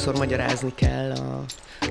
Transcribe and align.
sokszor 0.00 0.18
magyarázni 0.18 0.74
kell 0.74 1.10
a, 1.10 1.44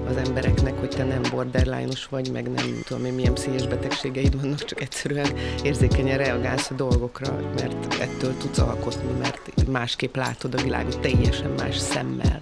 az 0.10 0.18
embereknek, 0.28 0.80
hogy 0.80 0.90
te 0.90 1.04
nem 1.04 1.22
borderline-os 1.32 2.06
vagy, 2.06 2.32
meg 2.32 2.52
nem 2.52 2.82
tudom 2.88 3.06
én 3.06 3.14
milyen 3.14 3.34
pszichés 3.34 3.68
betegségeid 3.68 4.42
vannak, 4.42 4.66
csak 4.66 4.82
egyszerűen 4.82 5.28
érzékenyen 5.64 6.18
reagálsz 6.18 6.70
a 6.70 6.74
dolgokra, 6.74 7.36
mert 7.56 8.02
ettől 8.02 8.38
tudsz 8.38 8.58
alkotni, 8.58 9.12
mert 9.20 9.68
másképp 9.68 10.16
látod 10.16 10.54
a 10.54 10.62
világot 10.62 11.00
teljesen 11.00 11.50
más 11.58 11.78
szemmel. 11.78 12.42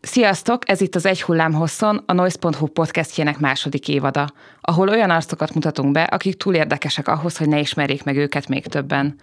Sziasztok! 0.00 0.70
Ez 0.70 0.80
itt 0.80 0.94
az 0.94 1.06
Egy 1.06 1.22
hullám 1.22 1.52
hosszon, 1.52 2.02
a 2.06 2.12
Noise.hu 2.12 2.66
podcastjének 2.66 3.38
második 3.38 3.88
évada, 3.88 4.28
ahol 4.60 4.88
olyan 4.88 5.10
arcokat 5.10 5.54
mutatunk 5.54 5.92
be, 5.92 6.02
akik 6.02 6.36
túl 6.36 6.54
érdekesek 6.54 7.08
ahhoz, 7.08 7.36
hogy 7.36 7.48
ne 7.48 7.58
ismerjék 7.58 8.04
meg 8.04 8.16
őket 8.16 8.48
még 8.48 8.66
többen. 8.66 9.16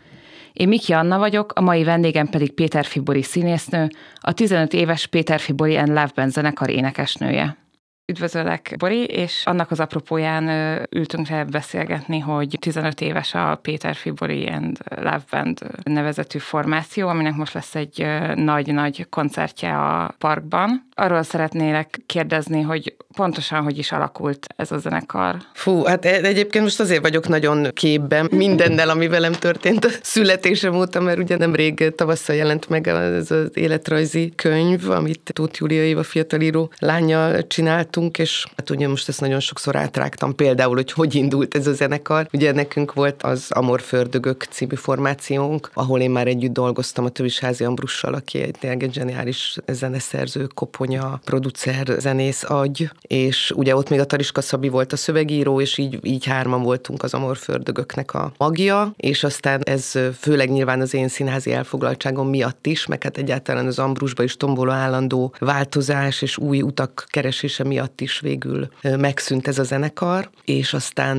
Én 0.54 0.68
Miki 0.68 0.94
Anna 0.94 1.18
vagyok, 1.18 1.52
a 1.56 1.62
mai 1.62 1.84
vendégem 1.84 2.28
pedig 2.28 2.54
Péter 2.54 2.86
Fibori 2.86 3.22
színésznő, 3.22 3.90
a 4.20 4.34
15 4.34 4.74
éves 4.74 5.08
Péter 5.08 5.40
Fibori 5.40 5.76
and 5.78 5.88
Love 5.88 6.12
Band 6.16 6.32
zenekar 6.32 6.70
énekesnője. 6.70 7.63
Üdvözöllek, 8.06 8.76
Bori, 8.78 9.04
és 9.04 9.42
annak 9.46 9.72
az 9.72 9.80
apropóján 9.80 10.48
ültünk 10.90 11.28
le 11.28 11.44
beszélgetni, 11.44 12.20
hogy 12.20 12.58
15 12.60 13.02
éves 13.02 13.34
a 13.34 13.60
Péter 13.62 13.96
Fibori 13.96 14.48
and 14.48 14.78
Love 14.96 15.24
Band 15.32 15.60
nevezetű 15.84 16.38
formáció, 16.38 17.08
aminek 17.08 17.36
most 17.36 17.54
lesz 17.54 17.76
egy 17.76 18.06
nagy-nagy 18.36 19.08
koncertje 19.10 19.78
a 19.78 20.16
parkban. 20.18 20.88
Arról 20.96 21.24
szeretnélek 21.24 22.02
kérdezni, 22.06 22.62
hogy 22.62 22.96
pontosan 23.16 23.64
hogy 23.64 23.78
is 23.78 23.92
alakult 23.92 24.48
ez 24.56 24.72
a 24.72 24.78
zenekar? 24.78 25.36
Fú, 25.54 25.84
hát 25.84 26.06
e- 26.06 26.22
egyébként 26.24 26.64
most 26.64 26.80
azért 26.80 27.02
vagyok 27.02 27.28
nagyon 27.28 27.68
képben 27.74 28.28
mindennel, 28.32 28.90
ami 28.90 29.08
velem 29.08 29.32
történt 29.32 29.86
a 29.86 29.90
születésem 30.02 30.76
óta, 30.76 31.00
mert 31.00 31.18
ugye 31.18 31.38
nemrég 31.38 31.96
tavasszal 31.96 32.36
jelent 32.36 32.70
meg 32.70 32.88
ez 32.88 33.32
az 33.32 33.50
életrajzi 33.54 34.34
könyv, 34.36 34.90
amit 34.90 35.32
Tóth 35.34 35.60
Júlia 35.60 35.84
Éva 35.84 36.04
fiatalíró 36.04 36.72
lányjal 36.80 37.48
csináltunk, 37.94 38.18
és 38.18 38.46
hát 38.58 38.70
ugye 38.70 38.88
most 38.88 39.10
ezt 39.10 39.22
nagyon 39.22 39.40
sokszor 39.40 39.76
átrágtam 39.76 40.36
például, 40.36 40.76
hogy 40.76 40.92
hogy 40.92 41.16
indult 41.16 41.56
ez 41.56 41.68
a 41.68 41.74
zenekar. 41.74 42.28
Ugye 42.34 42.52
nekünk 42.52 42.94
volt 42.94 43.24
az 43.24 43.46
Amor 43.50 43.82
Fördögök 43.82 44.44
című 44.50 44.76
formációnk, 44.76 45.70
ahol 45.74 46.00
én 46.00 46.12
már 46.12 46.28
együtt 46.28 46.54
dolgoztam 46.54 47.06
a 47.06 47.10
Tövisházi 47.10 47.64
Ambrussal, 47.64 48.14
aki 48.14 48.42
egy 48.42 48.56
tényleg 48.60 48.84
egy 48.84 48.94
zseniális 48.94 49.58
zeneszerző, 49.68 50.48
koponya, 50.54 51.20
producer, 51.24 51.96
zenész 52.00 52.44
agy, 52.48 52.90
és 53.02 53.52
ugye 53.56 53.76
ott 53.76 53.90
még 53.90 54.00
a 54.00 54.06
Tariska 54.06 54.42
Szabi 54.42 54.70
volt 54.70 54.94
a 54.94 54.98
szövegíró, 54.98 55.62
és 55.62 55.78
így, 55.78 56.00
így 56.02 56.26
hárman 56.26 56.62
voltunk 56.62 57.04
az 57.04 57.14
amorfördögöknek 57.14 58.14
a 58.14 58.32
magja, 58.38 58.94
és 58.98 59.24
aztán 59.24 59.62
ez 59.64 59.92
főleg 60.20 60.52
nyilván 60.52 60.82
az 60.82 60.94
én 60.94 61.08
színházi 61.08 61.52
elfoglaltságom 61.52 62.30
miatt 62.30 62.66
is, 62.66 62.86
meg 62.86 63.04
hát 63.04 63.18
egyáltalán 63.18 63.66
az 63.66 63.80
Ambrusba 63.80 64.24
is 64.24 64.38
tomboló 64.38 64.72
állandó 64.72 65.34
változás 65.40 66.22
és 66.22 66.38
új 66.38 66.62
utak 66.62 67.06
keresése 67.10 67.64
miatt 67.64 67.83
is 68.02 68.20
végül 68.20 68.68
megszűnt 68.82 69.48
ez 69.48 69.60
a 69.60 69.64
zenekar, 69.64 70.30
és 70.46 70.74
aztán 70.74 71.18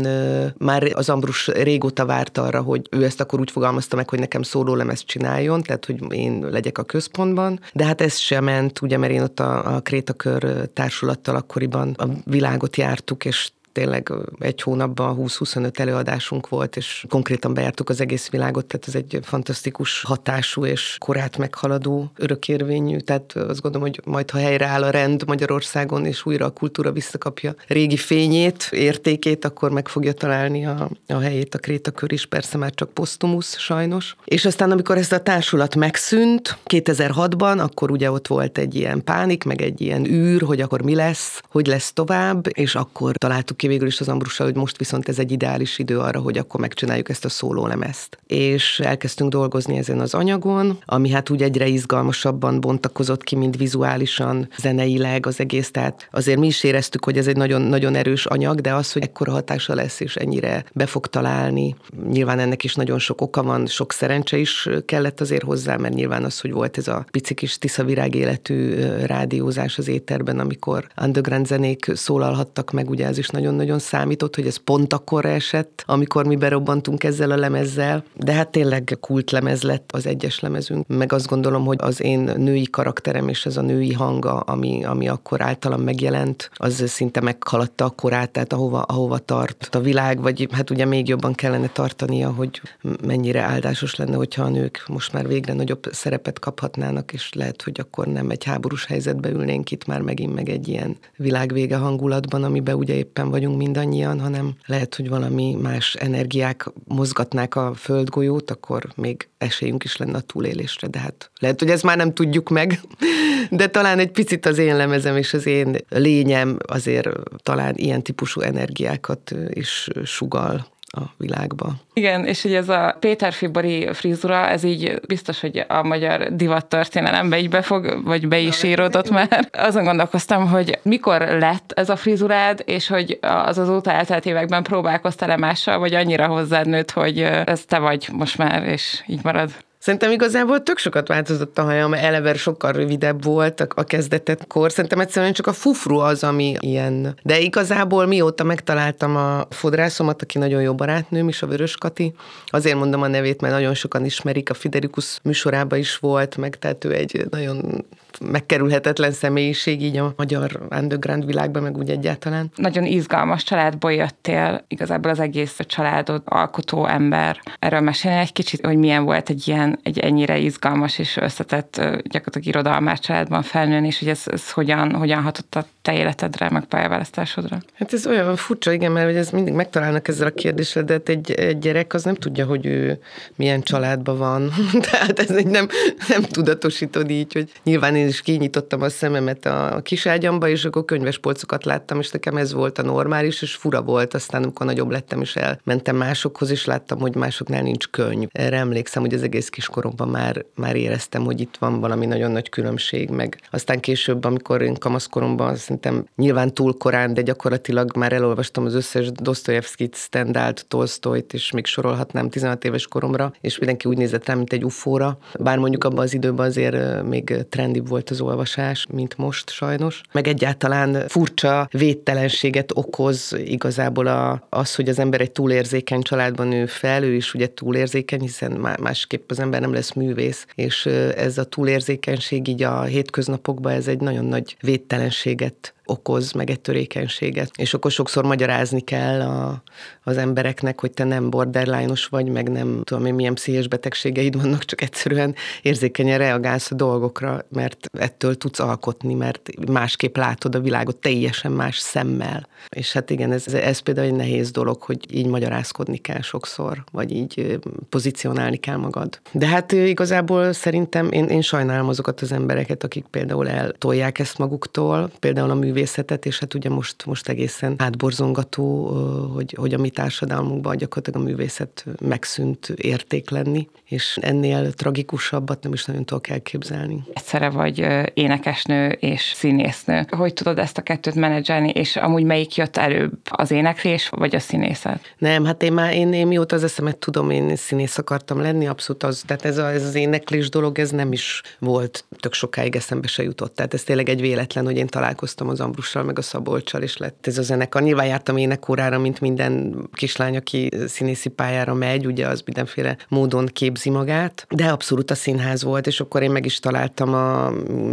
már 0.58 0.90
az 0.94 1.08
Ambrus 1.08 1.46
régóta 1.46 2.06
várt 2.06 2.38
arra, 2.38 2.62
hogy 2.62 2.88
ő 2.90 3.04
ezt 3.04 3.20
akkor 3.20 3.40
úgy 3.40 3.50
fogalmazta 3.50 3.96
meg, 3.96 4.08
hogy 4.08 4.18
nekem 4.18 4.42
szóló 4.42 4.74
lemez 4.74 5.04
csináljon, 5.04 5.62
tehát 5.62 5.84
hogy 5.84 6.12
én 6.12 6.46
legyek 6.50 6.78
a 6.78 6.82
központban, 6.82 7.60
de 7.72 7.84
hát 7.84 8.00
ez 8.00 8.16
sem 8.16 8.44
ment, 8.44 8.82
ugye, 8.82 8.96
mert 8.96 9.12
én 9.12 9.22
ott 9.22 9.40
a, 9.40 9.74
a 9.74 9.80
Krétakör 9.80 10.68
társulattal 10.72 11.36
akkoriban 11.36 11.94
a 11.98 12.06
világot 12.24 12.76
jártuk, 12.76 13.24
és 13.24 13.50
tényleg 13.74 14.12
egy 14.38 14.62
hónapban 14.62 15.16
20-25 15.20 15.78
előadásunk 15.78 16.48
volt, 16.48 16.76
és 16.76 17.04
konkrétan 17.08 17.54
bejártuk 17.54 17.88
az 17.88 18.00
egész 18.00 18.28
világot, 18.28 18.66
tehát 18.66 18.88
ez 18.88 18.94
egy 18.94 19.18
fantasztikus 19.22 20.02
hatású 20.02 20.64
és 20.64 20.96
korát 20.98 21.36
meghaladó 21.36 22.10
örökérvényű, 22.16 22.98
tehát 22.98 23.32
azt 23.32 23.60
gondolom, 23.60 23.88
hogy 23.88 24.00
majd 24.04 24.30
ha 24.30 24.38
helyreáll 24.38 24.82
a 24.82 24.90
rend 24.90 25.26
Magyarországon, 25.26 26.06
és 26.06 26.26
újra 26.26 26.46
a 26.46 26.50
kultúra 26.50 26.92
visszakapja 26.92 27.54
régi 27.66 27.96
fényét, 27.96 28.68
értékét, 28.70 29.44
akkor 29.44 29.70
meg 29.70 29.88
fogja 29.88 30.12
találni 30.12 30.66
a, 30.66 30.90
a 31.08 31.18
helyét 31.18 31.54
a 31.54 31.58
Krétakör 31.58 32.12
is, 32.12 32.26
persze 32.26 32.58
már 32.58 32.74
csak 32.74 32.90
posztumusz 32.90 33.58
sajnos. 33.58 34.16
És 34.24 34.44
aztán, 34.44 34.70
amikor 34.70 34.98
ez 34.98 35.12
a 35.12 35.22
társulat 35.22 35.76
megszűnt 35.76 36.58
2006-ban, 36.66 37.58
akkor 37.58 37.90
ugye 37.90 38.10
ott 38.10 38.26
volt 38.26 38.58
egy 38.58 38.74
ilyen 38.74 39.04
pánik, 39.04 39.44
meg 39.44 39.62
egy 39.62 39.80
ilyen 39.80 40.04
űr, 40.04 40.42
hogy 40.42 40.60
akkor 40.60 40.82
mi 40.82 40.94
lesz, 40.94 41.42
hogy 41.50 41.66
lesz 41.66 41.92
tovább, 41.92 42.46
és 42.52 42.74
akkor 42.74 43.16
találtuk 43.16 43.62
ki 43.64 43.70
végül 43.70 43.86
is 43.86 44.00
az 44.00 44.08
Ambrussal, 44.08 44.46
hogy 44.46 44.56
most 44.56 44.78
viszont 44.78 45.08
ez 45.08 45.18
egy 45.18 45.32
ideális 45.32 45.78
idő 45.78 45.98
arra, 45.98 46.20
hogy 46.20 46.38
akkor 46.38 46.60
megcsináljuk 46.60 47.08
ezt 47.08 47.24
a 47.24 47.28
szólólemezt. 47.28 48.18
És 48.26 48.80
elkezdtünk 48.80 49.30
dolgozni 49.30 49.78
ezen 49.78 50.00
az 50.00 50.14
anyagon, 50.14 50.78
ami 50.84 51.10
hát 51.10 51.30
úgy 51.30 51.42
egyre 51.42 51.66
izgalmasabban 51.66 52.60
bontakozott 52.60 53.22
ki, 53.22 53.36
mint 53.36 53.56
vizuálisan, 53.56 54.48
zeneileg 54.58 55.26
az 55.26 55.40
egész. 55.40 55.70
Tehát 55.70 56.08
azért 56.10 56.38
mi 56.38 56.46
is 56.46 56.64
éreztük, 56.64 57.04
hogy 57.04 57.18
ez 57.18 57.26
egy 57.26 57.36
nagyon, 57.36 57.62
nagyon 57.62 57.94
erős 57.94 58.26
anyag, 58.26 58.60
de 58.60 58.74
az, 58.74 58.92
hogy 58.92 59.02
ekkora 59.02 59.32
hatása 59.32 59.74
lesz, 59.74 60.00
és 60.00 60.16
ennyire 60.16 60.64
be 60.72 60.86
fog 60.86 61.06
találni. 61.06 61.76
Nyilván 62.10 62.38
ennek 62.38 62.64
is 62.64 62.74
nagyon 62.74 62.98
sok 62.98 63.20
oka 63.20 63.42
van, 63.42 63.66
sok 63.66 63.92
szerencse 63.92 64.36
is 64.36 64.68
kellett 64.84 65.20
azért 65.20 65.42
hozzá, 65.42 65.76
mert 65.76 65.94
nyilván 65.94 66.24
az, 66.24 66.40
hogy 66.40 66.52
volt 66.52 66.78
ez 66.78 66.88
a 66.88 67.04
pici 67.10 67.34
kis 67.34 67.58
tiszavirág 67.58 68.14
életű 68.14 68.74
rádiózás 69.06 69.78
az 69.78 69.88
éterben, 69.88 70.38
amikor 70.38 70.86
underground 71.02 71.46
zenék 71.46 71.90
szólalhattak 71.94 72.70
meg, 72.70 72.90
ugye 72.90 73.06
ez 73.06 73.18
is 73.18 73.28
nagyon 73.28 73.53
nagyon-nagyon 73.54 73.78
számított, 73.78 74.34
hogy 74.34 74.46
ez 74.46 74.56
pont 74.56 74.92
akkor 74.92 75.24
esett, 75.24 75.84
amikor 75.86 76.26
mi 76.26 76.36
berobbantunk 76.36 77.04
ezzel 77.04 77.30
a 77.30 77.36
lemezzel, 77.36 78.04
de 78.14 78.32
hát 78.32 78.48
tényleg 78.48 78.96
kultlemez 79.00 79.62
lett 79.62 79.90
az 79.92 80.06
egyes 80.06 80.40
lemezünk, 80.40 80.86
meg 80.86 81.12
azt 81.12 81.26
gondolom, 81.26 81.64
hogy 81.64 81.76
az 81.80 82.02
én 82.02 82.20
női 82.20 82.70
karakterem 82.70 83.28
és 83.28 83.46
ez 83.46 83.56
a 83.56 83.62
női 83.62 83.92
hanga, 83.92 84.40
ami, 84.40 84.84
ami 84.84 85.08
akkor 85.08 85.40
általam 85.40 85.80
megjelent, 85.80 86.50
az 86.54 86.82
szinte 86.86 87.20
meghaladta 87.20 87.84
a 87.84 87.90
korát, 87.90 88.30
tehát 88.30 88.52
ahova, 88.52 88.80
ahova 88.80 89.18
tart 89.18 89.68
a 89.72 89.80
világ, 89.80 90.20
vagy 90.20 90.48
hát 90.50 90.70
ugye 90.70 90.84
még 90.84 91.08
jobban 91.08 91.34
kellene 91.34 91.68
tartania, 91.68 92.30
hogy 92.30 92.60
mennyire 93.06 93.40
áldásos 93.40 93.94
lenne, 93.94 94.16
hogyha 94.16 94.42
a 94.42 94.48
nők 94.48 94.84
most 94.86 95.12
már 95.12 95.26
végre 95.26 95.52
nagyobb 95.52 95.86
szerepet 95.90 96.38
kaphatnának, 96.38 97.12
és 97.12 97.32
lehet, 97.32 97.62
hogy 97.62 97.80
akkor 97.80 98.06
nem 98.06 98.30
egy 98.30 98.44
háborús 98.44 98.84
helyzetbe 98.84 99.30
ülnénk 99.30 99.70
itt 99.70 99.86
már 99.86 100.00
megint 100.00 100.34
meg 100.34 100.48
egy 100.48 100.68
ilyen 100.68 100.96
világvége 101.16 101.76
hangulatban, 101.76 102.44
amiben 102.44 102.74
ugye 102.74 102.94
éppen 102.94 103.30
vagyunk 103.30 103.43
vagyunk 103.44 103.62
mindannyian, 103.62 104.20
hanem 104.20 104.54
lehet, 104.66 104.94
hogy 104.94 105.08
valami 105.08 105.54
más 105.54 105.94
energiák 105.94 106.70
mozgatnák 106.84 107.54
a 107.56 107.74
földgolyót, 107.74 108.50
akkor 108.50 108.86
még 108.96 109.28
esélyünk 109.38 109.84
is 109.84 109.96
lenne 109.96 110.16
a 110.16 110.20
túlélésre, 110.20 110.88
de 110.88 110.98
hát 110.98 111.30
lehet, 111.38 111.60
hogy 111.60 111.70
ezt 111.70 111.82
már 111.82 111.96
nem 111.96 112.14
tudjuk 112.14 112.48
meg, 112.48 112.80
de 113.50 113.66
talán 113.66 113.98
egy 113.98 114.10
picit 114.10 114.46
az 114.46 114.58
én 114.58 114.76
lemezem 114.76 115.16
és 115.16 115.34
az 115.34 115.46
én 115.46 115.76
lényem 115.88 116.56
azért 116.66 117.08
talán 117.42 117.74
ilyen 117.76 118.02
típusú 118.02 118.40
energiákat 118.40 119.34
is 119.48 119.88
sugal 120.04 120.66
a 120.94 121.14
világba. 121.16 121.72
Igen, 121.92 122.24
és 122.24 122.42
hogy 122.42 122.54
ez 122.54 122.68
a 122.68 122.96
Péter 123.00 123.32
Fibori 123.32 123.88
frizura, 123.92 124.48
ez 124.48 124.62
így 124.62 125.00
biztos, 125.06 125.40
hogy 125.40 125.64
a 125.68 125.82
magyar 125.82 126.36
divat 126.36 126.66
történelembe 126.66 127.38
így 127.38 127.48
befog, 127.48 128.00
vagy 128.04 128.28
be 128.28 128.38
is 128.38 128.62
íródott 128.62 129.10
már. 129.10 129.48
Azon 129.52 129.84
gondolkoztam, 129.84 130.48
hogy 130.48 130.78
mikor 130.82 131.20
lett 131.20 131.72
ez 131.76 131.88
a 131.88 131.96
frizurád, 131.96 132.62
és 132.64 132.88
hogy 132.88 133.18
az 133.20 133.58
azóta 133.58 133.90
eltelt 133.90 134.26
években 134.26 134.62
próbálkoztál-e 134.62 135.36
mással, 135.36 135.78
vagy 135.78 135.94
annyira 135.94 136.26
hozzád 136.26 136.66
nőtt, 136.66 136.90
hogy 136.90 137.18
ez 137.20 137.64
te 137.64 137.78
vagy 137.78 138.08
most 138.12 138.38
már, 138.38 138.68
és 138.68 139.02
így 139.06 139.20
marad. 139.22 139.50
Szerintem 139.84 140.12
igazából 140.12 140.62
tök 140.62 140.78
sokat 140.78 141.08
változott 141.08 141.58
a 141.58 141.62
hajam, 141.62 141.94
eleve 141.94 142.34
sokkal 142.34 142.72
rövidebb 142.72 143.24
volt 143.24 143.60
a 143.60 143.84
kezdetetkor. 143.84 144.72
Szerintem 144.72 145.00
egyszerűen 145.00 145.32
csak 145.32 145.46
a 145.46 145.52
fufru 145.52 145.98
az, 145.98 146.24
ami 146.24 146.54
ilyen. 146.58 147.18
De 147.22 147.38
igazából 147.38 148.06
mióta 148.06 148.44
megtaláltam 148.44 149.16
a 149.16 149.46
fodrászomat, 149.50 150.22
aki 150.22 150.38
nagyon 150.38 150.62
jó 150.62 150.74
barátnőm 150.74 151.28
is, 151.28 151.42
a 151.42 151.46
Vörös 151.46 151.76
Kati, 151.76 152.14
azért 152.46 152.76
mondom 152.76 153.02
a 153.02 153.06
nevét, 153.06 153.40
mert 153.40 153.54
nagyon 153.54 153.74
sokan 153.74 154.04
ismerik, 154.04 154.50
a 154.50 154.54
Fiderikus 154.54 155.18
műsorában 155.22 155.78
is 155.78 155.96
volt, 155.96 156.36
meg 156.36 156.58
tehát 156.58 156.84
ő 156.84 156.92
egy 156.92 157.26
nagyon 157.30 157.84
megkerülhetetlen 158.20 159.12
személyiség 159.12 159.82
így 159.82 159.96
a 159.96 160.12
magyar 160.16 160.60
underground 160.70 161.26
világban, 161.26 161.62
meg 161.62 161.76
úgy 161.76 161.90
egyáltalán. 161.90 162.50
Nagyon 162.56 162.84
izgalmas 162.84 163.42
családból 163.42 163.92
jöttél, 163.92 164.64
igazából 164.68 165.10
az 165.10 165.20
egész 165.20 165.56
családod 165.66 166.22
alkotó 166.24 166.86
ember. 166.86 167.40
Erről 167.58 167.80
mesélni 167.80 168.18
egy 168.18 168.32
kicsit, 168.32 168.66
hogy 168.66 168.76
milyen 168.76 169.04
volt 169.04 169.28
egy 169.28 169.48
ilyen, 169.48 169.73
egy 169.82 169.98
ennyire 169.98 170.38
izgalmas 170.38 170.98
és 170.98 171.16
összetett 171.16 171.74
gyakorlatilag 172.02 172.46
irodalmás 172.46 173.00
családban 173.00 173.42
felnőni, 173.42 173.86
és 173.86 173.98
hogy 173.98 174.08
ez, 174.08 174.22
ez 174.26 174.50
hogyan, 174.50 174.94
hogyan 174.94 175.22
hatott 175.22 175.54
a 175.54 175.66
te 175.82 175.94
életedre, 175.94 176.50
meg 176.50 176.64
pályaválasztásodra? 176.64 177.58
Hát 177.74 177.92
ez 177.92 178.06
olyan 178.06 178.36
furcsa, 178.36 178.72
igen, 178.72 178.92
mert 178.92 179.16
ez 179.16 179.30
mindig 179.30 179.54
megtalálnak 179.54 180.08
ezzel 180.08 180.26
a 180.26 180.30
kérdéssel, 180.30 180.82
de 180.82 180.92
hát 180.92 181.08
egy, 181.08 181.30
egy 181.30 181.58
gyerek 181.58 181.94
az 181.94 182.04
nem 182.04 182.14
tudja, 182.14 182.46
hogy 182.46 182.66
ő 182.66 182.98
milyen 183.36 183.62
családban 183.62 184.18
van. 184.18 184.50
Tehát 184.90 185.18
ez 185.18 185.30
egy 185.30 185.46
nem, 185.46 185.68
nem 186.08 186.22
tudatosítod 186.22 187.10
így, 187.10 187.32
hogy 187.32 187.52
nyilván 187.62 187.96
én 187.96 188.06
is 188.06 188.22
kinyitottam 188.22 188.82
a 188.82 188.88
szememet 188.88 189.46
a 189.46 189.80
kiságyamba, 189.82 190.48
és 190.48 190.64
akkor 190.64 190.84
könyvespolcokat 190.84 191.64
láttam, 191.64 192.00
és 192.00 192.10
nekem 192.10 192.36
ez 192.36 192.52
volt 192.52 192.78
a 192.78 192.82
normális, 192.82 193.42
és 193.42 193.54
fura 193.54 193.82
volt. 193.82 194.14
Aztán, 194.14 194.42
amikor 194.42 194.66
nagyobb 194.66 194.90
lettem, 194.90 195.20
és 195.20 195.36
elmentem 195.36 195.96
másokhoz, 195.96 196.50
és 196.50 196.64
láttam, 196.64 196.98
hogy 196.98 197.14
másoknál 197.14 197.62
nincs 197.62 197.88
könyv. 197.88 198.28
Erre 198.32 198.56
emlékszem, 198.56 199.02
hogy 199.02 199.14
az 199.14 199.22
egész 199.22 199.48
kiskoromban 199.64 200.08
már, 200.08 200.44
már 200.54 200.76
éreztem, 200.76 201.24
hogy 201.24 201.40
itt 201.40 201.56
van 201.58 201.80
valami 201.80 202.06
nagyon 202.06 202.30
nagy 202.30 202.48
különbség, 202.48 203.10
meg 203.10 203.40
aztán 203.50 203.80
később, 203.80 204.24
amikor 204.24 204.62
én 204.62 204.74
kamaszkoromban 204.74 205.56
szerintem 205.56 206.06
nyilván 206.16 206.54
túl 206.54 206.76
korán, 206.76 207.14
de 207.14 207.22
gyakorlatilag 207.22 207.96
már 207.96 208.12
elolvastam 208.12 208.64
az 208.64 208.74
összes 208.74 209.12
Dostoyevskit, 209.12 209.96
Stendhalt, 209.96 210.64
Tolstoyt, 210.68 211.32
és 211.32 211.50
még 211.50 211.66
sorolhatnám 211.66 212.28
16 212.28 212.64
éves 212.64 212.86
koromra, 212.86 213.32
és 213.40 213.58
mindenki 213.58 213.88
úgy 213.88 213.96
nézett 213.96 214.26
rám, 214.26 214.36
mint 214.36 214.52
egy 214.52 214.64
ufóra. 214.64 215.18
Bár 215.40 215.58
mondjuk 215.58 215.84
abban 215.84 216.04
az 216.04 216.14
időben 216.14 216.46
azért 216.46 217.02
még 217.02 217.36
trendibb 217.48 217.88
volt 217.88 218.10
az 218.10 218.20
olvasás, 218.20 218.86
mint 218.92 219.16
most 219.16 219.50
sajnos. 219.50 220.00
Meg 220.12 220.28
egyáltalán 220.28 221.08
furcsa 221.08 221.68
védtelenséget 221.70 222.70
okoz 222.74 223.36
igazából 223.44 224.06
a, 224.06 224.46
az, 224.48 224.74
hogy 224.74 224.88
az 224.88 224.98
ember 224.98 225.20
egy 225.20 225.32
túlérzékeny 225.32 226.02
családban 226.02 226.48
nő 226.48 226.66
fel, 226.66 227.02
ő 227.02 227.14
is 227.14 227.34
ugye 227.34 227.46
túlérzékeny, 227.54 228.20
hiszen 228.20 228.52
másképp 228.80 229.30
az 229.30 229.40
ember 229.40 229.53
nem 229.60 229.72
lesz 229.72 229.92
művész, 229.92 230.46
és 230.54 230.86
ez 231.16 231.38
a 231.38 231.44
túlérzékenység 231.44 232.48
így 232.48 232.62
a 232.62 232.82
hétköznapokban 232.82 233.72
ez 233.72 233.86
egy 233.86 234.00
nagyon 234.00 234.24
nagy 234.24 234.56
védtelenséget 234.60 235.73
okoz, 235.86 236.32
meg 236.32 236.50
egy 236.50 236.60
törékenységet. 236.60 237.50
És 237.56 237.74
akkor 237.74 237.90
sokszor 237.90 238.24
magyarázni 238.24 238.80
kell 238.80 239.20
a, 239.20 239.62
az 240.02 240.16
embereknek, 240.16 240.80
hogy 240.80 240.90
te 240.90 241.04
nem 241.04 241.30
borderline-os 241.30 242.06
vagy, 242.06 242.28
meg 242.28 242.50
nem 242.50 242.80
tudom 242.84 243.06
én 243.06 243.14
milyen 243.14 243.34
pszichés 243.34 243.68
betegségeid 243.68 244.42
vannak, 244.42 244.64
csak 244.64 244.82
egyszerűen 244.82 245.34
érzékenyen 245.62 246.18
reagálsz 246.18 246.70
a 246.70 246.74
dolgokra, 246.74 247.44
mert 247.48 247.88
ettől 247.98 248.36
tudsz 248.36 248.58
alkotni, 248.58 249.14
mert 249.14 249.50
másképp 249.68 250.16
látod 250.16 250.54
a 250.54 250.60
világot 250.60 250.96
teljesen 250.96 251.52
más 251.52 251.78
szemmel. 251.78 252.48
És 252.68 252.92
hát 252.92 253.10
igen, 253.10 253.32
ez, 253.32 253.46
ez 253.46 253.78
például 253.78 254.06
egy 254.06 254.14
nehéz 254.14 254.50
dolog, 254.50 254.82
hogy 254.82 255.06
így 255.10 255.26
magyarázkodni 255.26 255.96
kell 255.96 256.20
sokszor, 256.20 256.84
vagy 256.92 257.12
így 257.12 257.58
pozícionálni 257.88 258.56
kell 258.56 258.76
magad. 258.76 259.20
De 259.32 259.46
hát 259.46 259.72
igazából 259.72 260.52
szerintem 260.52 261.12
én, 261.12 261.24
én 261.24 261.40
sajnálom 261.40 261.88
azokat 261.88 262.20
az 262.20 262.32
embereket, 262.32 262.84
akik 262.84 263.04
például 263.10 263.48
eltolják 263.48 264.18
ezt 264.18 264.38
maguktól, 264.38 265.10
például 265.20 265.50
a 265.50 265.54
mű 265.54 265.72
művészetet, 265.74 266.26
és 266.26 266.38
hát 266.38 266.54
ugye 266.54 266.68
most, 266.68 267.06
most 267.06 267.28
egészen 267.28 267.74
átborzongató, 267.78 268.86
hogy, 269.34 269.54
hogy 269.58 269.74
a 269.74 269.78
mi 269.78 269.90
társadalmunkban 269.90 270.76
gyakorlatilag 270.76 271.20
a 271.20 271.24
művészet 271.24 271.84
megszűnt 272.00 272.68
érték 272.68 273.30
lenni, 273.30 273.68
és 273.84 274.18
ennél 274.20 274.72
tragikusabbat 274.72 275.62
nem 275.62 275.72
is 275.72 275.84
nagyon 275.84 276.04
tudok 276.04 276.28
elképzelni. 276.28 277.02
Egyszerre 277.12 277.50
vagy 277.50 277.86
énekesnő 278.14 278.88
és 278.88 279.32
színésznő. 279.34 280.06
Hogy 280.10 280.32
tudod 280.32 280.58
ezt 280.58 280.78
a 280.78 280.82
kettőt 280.82 281.14
menedzselni, 281.14 281.70
és 281.70 281.96
amúgy 281.96 282.24
melyik 282.24 282.56
jött 282.56 282.76
előbb, 282.76 283.12
az 283.30 283.50
éneklés 283.50 284.08
vagy 284.08 284.34
a 284.34 284.38
színészet? 284.38 285.14
Nem, 285.18 285.44
hát 285.44 285.62
én 285.62 285.72
már 285.72 285.94
én, 285.94 286.12
én 286.12 286.26
mióta 286.26 286.56
az 286.56 286.64
eszemet 286.64 286.96
tudom, 286.96 287.30
én 287.30 287.56
színész 287.56 287.98
akartam 287.98 288.40
lenni, 288.40 288.66
abszolút 288.66 289.02
az, 289.02 289.22
tehát 289.26 289.44
ez, 289.44 289.58
a, 289.58 289.70
ez 289.70 289.84
az 289.84 289.94
éneklés 289.94 290.48
dolog, 290.48 290.78
ez 290.78 290.90
nem 290.90 291.12
is 291.12 291.42
volt, 291.58 292.04
tök 292.20 292.32
sokáig 292.32 292.76
eszembe 292.76 293.06
se 293.06 293.22
jutott. 293.22 293.54
Tehát 293.54 293.74
ez 293.74 293.82
tényleg 293.82 294.08
egy 294.08 294.20
véletlen, 294.20 294.64
hogy 294.64 294.76
én 294.76 294.86
találkoztam 294.86 295.48
az 295.48 295.60
Ambrussal, 295.64 296.02
meg 296.02 296.18
a 296.18 296.22
Szabolcsal, 296.22 296.82
és 296.82 296.96
lett 296.96 297.26
ez 297.26 297.38
a 297.38 297.42
zenekar. 297.42 297.82
Nyilván 297.82 298.06
jártam 298.06 298.36
énekórára, 298.36 298.98
mint 298.98 299.20
minden 299.20 299.76
kislány, 299.92 300.36
aki 300.36 300.68
színészi 300.86 301.28
pályára 301.28 301.74
megy, 301.74 302.06
ugye 302.06 302.26
az 302.26 302.42
mindenféle 302.44 302.96
módon 303.08 303.46
képzi 303.46 303.90
magát, 303.90 304.46
de 304.50 304.68
abszolút 304.68 305.10
a 305.10 305.14
színház 305.14 305.62
volt, 305.62 305.86
és 305.86 306.00
akkor 306.00 306.22
én 306.22 306.30
meg 306.30 306.44
is 306.44 306.58
találtam, 306.58 307.14
a, 307.14 307.50